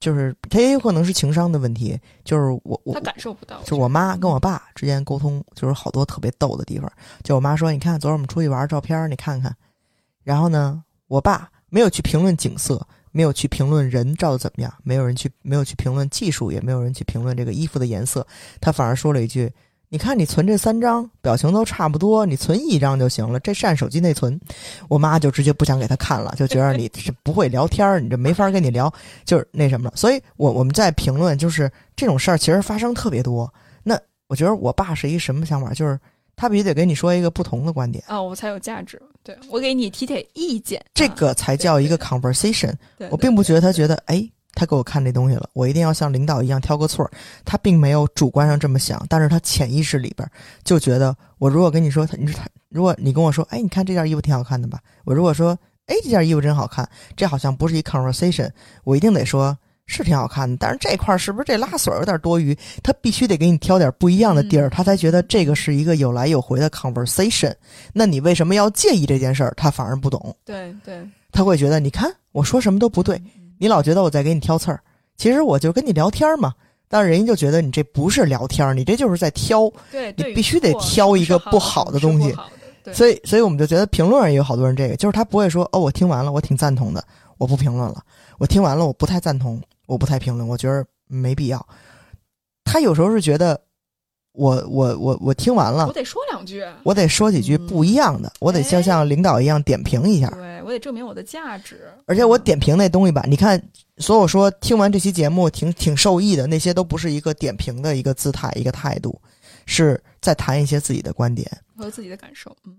[0.00, 3.60] 就是他也有可能是情商的问题，就是我我他感受不到。
[3.64, 6.90] 就我妈跟我爸之间沟通，就是好多特别逗的地方。
[7.22, 9.54] 就我妈说：“你看，昨儿我们出去玩，照片儿你看看。”
[10.24, 18.26] 然后呢，我爸没有去评论景色，没有去评论人照的怎么样，没有人去没有去评论技术，也没有人去评论这个衣服的颜色，
[18.58, 19.52] 他反而说了一句
[19.92, 24.40] ：“你看你存这三张，表情都差不多，你存一张就行了，这是按手机内存。”
[24.88, 28.92] 我妈就直接不想给他看了，就觉得你 是不会聊天儿，你这没法跟你聊，
[29.24, 29.92] 就是那什么了。
[29.96, 33.52] 所以我我们在评论，就是这种事儿其实发生特别多。
[33.82, 35.74] 那我觉得我爸是一什么想法？
[35.74, 35.98] 就是
[36.36, 39.02] 他必须得给你说一个不同的观点，啊，我才有价值。
[39.24, 42.72] 对我给你提点意见，这啊个才叫一个 conversation。
[43.10, 44.24] 我并不觉得他觉得，哎，
[44.60, 47.10] 他给我看这东西了，我一定要像领导一样挑个错儿。
[47.46, 50.30] 他并没有主观上这么想，但是他潜意识里边
[50.62, 54.78] 就觉得，我如果跟你说，他你说他，如果你跟我说，哎，你看这件衣服挺好看的吧？
[55.06, 56.86] 我如果说，哎，这件衣服真好看，
[57.16, 58.50] 这好像不是一 conversation，
[58.84, 59.56] 我一定得说。
[59.92, 62.56] 是挺好看的，但是这块儿是不是这拉锁有点多余？
[62.80, 67.52] 他必须得给你挑点不一样的地儿，他才觉得这个是一个有来有回的 conversation。
[67.92, 69.52] 那你为什么要介意这件事儿？
[69.56, 70.32] 他反而不懂。
[70.44, 73.20] 对对，他会觉得你看我说什么都不对，
[73.60, 74.80] 你老觉得我在给你挑刺儿，
[75.18, 76.54] 其实我就跟你聊天嘛。
[76.88, 79.70] 但是人家就觉得你这不是聊天，你这就是在挑。
[79.92, 82.34] 对，你必须得挑一个不好的东西。
[82.90, 87.04] 所以，所以我们就觉得评论上也有好多人这个，就是他不会说哦，我听完了，我挺赞同的，
[87.36, 88.02] 我不评论了。
[88.38, 89.60] 我听完了，我不太赞同。
[89.86, 91.64] 我不太评论，我觉得没必要。
[92.64, 93.60] 他有时候是觉得，
[94.40, 101.92] 我我我我听完了，我得说两句，我得说几句不一样的，我得像像领导一样点评一下，对我得证明我的价值。
[102.06, 103.62] 而且我点评那东西吧，你看，
[103.98, 109.20] 所有说听完这期节目挺挺受益的那些，都不是一个点评的一个姿态一个态度，
[109.66, 112.56] 是在谈一些自己的观点和自己的感受。
[112.66, 112.74] 嗯，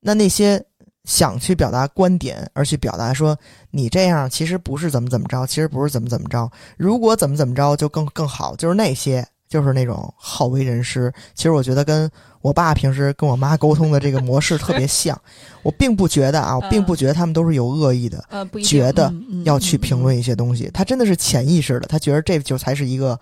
[0.00, 0.64] 那那些。
[1.06, 3.38] 想去表达观点，而去表达说
[3.70, 6.50] 你这样其实不是怎么怎么着，其实不是怎么怎么着。
[6.78, 9.22] 如果怎么怎么着就更更好，就是那些
[9.54, 11.12] 就是那种好为人师。
[11.32, 15.16] 其实我觉得跟我爸平时跟我妈沟通的这个模式特别像。
[15.62, 20.68] 我并不觉得啊，我并不觉得他们都是有恶意的，呃，不觉得要去评论一些东西。
[20.74, 23.16] 他真的是潜意识的，他觉得这就才是一个。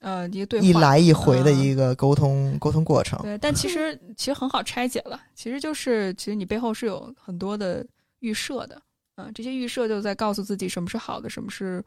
[0.00, 3.18] 呃，一个对一来一回的一个沟通沟通过程。
[3.22, 7.84] 对，但其 实其实很好拆解了，其实就是其实你背后是有很多的
[8.20, 8.80] 预设的，
[9.16, 11.84] 啊，这些预设就在告诉自己什么是好的，什么是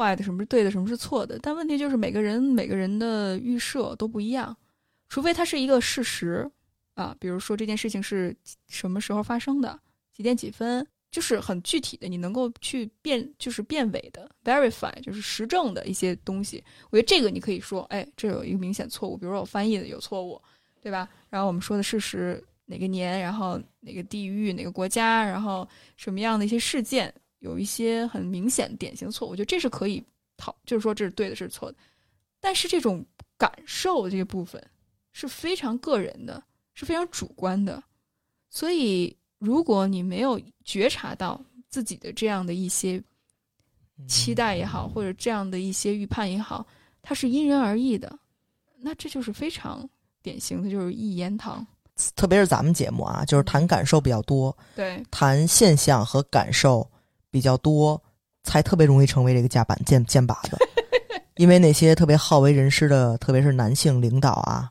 [0.00, 1.38] 坏的，什么是对的，什么是错的。
[1.42, 4.56] 但问题就是每个人每个人的预设都不一样，
[5.10, 6.50] 除非它是一个事实
[6.94, 8.34] 啊，比如说这件事情是
[8.68, 9.78] 什么时候发生的，
[10.16, 10.86] 几点几分。
[11.12, 16.62] 就是很具体的，你能够去辨，就是辨伪的 verify，就是实证的一些东西。
[16.88, 20.40] 我觉得这个你可以说，哎，这有一个明显错误，比如说我翻译的有错误，
[20.80, 21.08] 对吧？
[21.28, 30.02] 然后我们说的事实哪个年，然后哪个地域，哪个国家，然后什么样的一些事件，有一些很明显典型错误，我觉得这是可以
[30.38, 31.76] 讨，就是说这是对的，这是错的。
[32.40, 33.04] 但是这种
[33.36, 34.64] 感受这个部分
[35.12, 36.42] 是非常个人的，
[36.74, 37.82] 是非常主观的，
[38.48, 39.14] 所以。
[39.40, 43.02] 如果你没有觉察到自己的这样的一些
[44.06, 46.66] 期待也好，或者这样的一些预判也好，
[47.00, 48.18] 它是因人而异的，
[48.76, 49.88] 那这就是非常
[50.20, 51.66] 典型的，就是一言堂。
[52.14, 56.86] 特别是咱们节目啊，就是谈感受比较多，对，谈现象和感受
[57.30, 58.02] 比较多，
[58.44, 60.56] 才特别容易成为这个架板箭箭靶子。
[61.36, 64.70] 因为那些特别好为人师的，特别是男性领导啊。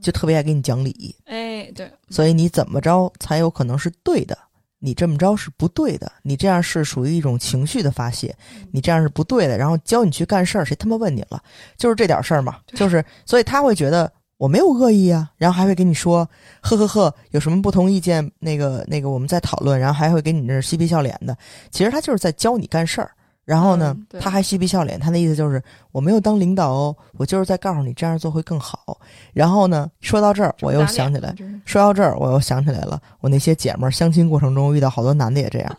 [0.00, 4.38] 就特别爱给你讲理，哎，对，所以你怎么着才有可能是对的？
[4.78, 8.32] 你这么着是不对的，你这样是属于一种情绪的发泄，
[8.70, 9.58] 你这样是不对的。
[9.58, 11.42] 然后教你去干事儿，谁他妈问你了？
[11.76, 16.26] 就是这点事儿嘛，就是，所以他会觉得我没有恶意啊，然后还会跟你说，
[16.62, 18.30] 呵呵呵，有什么不同意见？
[18.38, 21.36] 那个那个，我们再讨论，然后还会给你那嬉皮笑脸的。
[21.70, 23.10] 其实他就是在教你干事儿。
[23.44, 29.00] 然后呢，他还嬉皮笑脸，他的意思就是我没有当领导哦，我就是在告诉你这样做会更好。
[29.32, 31.34] 然后呢，说到这儿，我又想起来，
[31.64, 35.78] 说到这儿，我又想起来了，我那些姐们儿相亲过程中遇到好多男的也这样，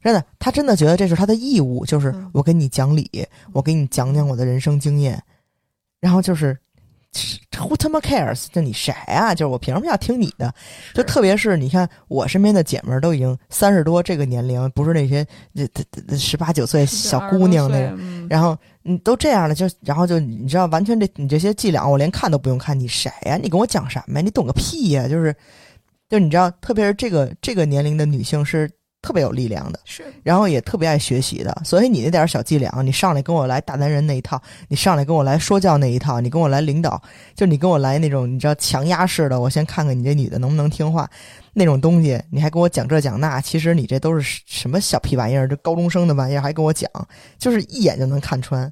[0.00, 3.10] 真的，他真的觉得这是他的义务，就是我跟你讲理，
[3.52, 5.20] 我给你讲讲我的人生经验，
[6.00, 6.56] 然后就是。
[7.52, 8.46] Who 他妈 cares？
[8.52, 9.34] 就你谁啊？
[9.34, 10.54] 就是我凭什么要听你的？
[10.94, 18.28] 就特别是你看我身边的姐们儿都已经三十多这个年龄，不是那些这十八九岁小姑娘那种。
[18.28, 22.78] 然后你都这样了，就然后就你知道，完全这你这些伎俩我连看都不用看。
[22.78, 23.36] 你谁呀？
[23.36, 24.24] 你跟我讲什么呀？
[24.24, 25.08] 你懂个屁呀！
[25.08, 25.34] 就是，
[26.08, 28.70] 就你知道，特别是这个这个年龄的女性是。
[29.00, 37.00] 特别有力量的，是，然后也特别爱学习的，所以你那点小伎俩，你上来跟我来大男人那一套，你上来跟我来说教那一套，你跟我来领导，
[37.34, 41.08] 就你跟我来那种你知道强压式的，我先看看你这女的能不能听话，
[41.54, 46.90] 那种东西，你还跟我讲这讲那，其实你这都是什么小屁玩意儿，这高中生的玩意儿还跟我讲，
[47.38, 48.70] 就是一眼就能看穿。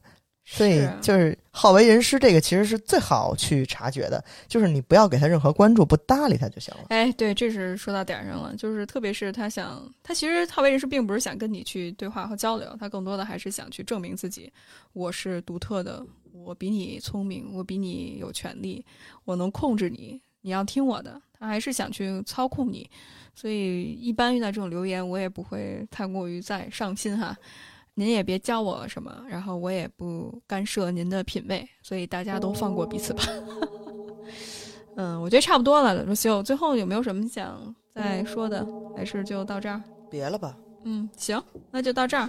[0.48, 6.84] 所以就是好为人师，这个其实是最好去察觉的，就是你不要给他任何关注，不搭理他就行了。
[6.90, 8.54] 哎，对，这是说到点上了。
[8.54, 14.52] 就是特别是他想，他其实好为人师并不是想跟你去对话和交流，他更多的还是想去证明自己，
[14.92, 16.00] 我是独特的，
[16.32, 18.84] 我比你聪明，我比你有权利，
[19.24, 21.20] 我能控制你，你要听我的。
[21.38, 22.88] 他还是想去操控你，
[23.34, 27.36] 所以一般遇到这种留言，我也不会太过于再上心哈。
[27.98, 33.22] 您也别教我什么，然后我也不干涉您的品味，所以大家都放过彼此吧。
[34.96, 36.42] 嗯，我觉得差不多了，罗秀。
[36.42, 38.66] 最后有没有什么想再说的？
[38.94, 39.82] 还是就到这儿？
[40.10, 40.56] 别了吧。
[40.84, 42.28] 嗯，行，那就到这儿。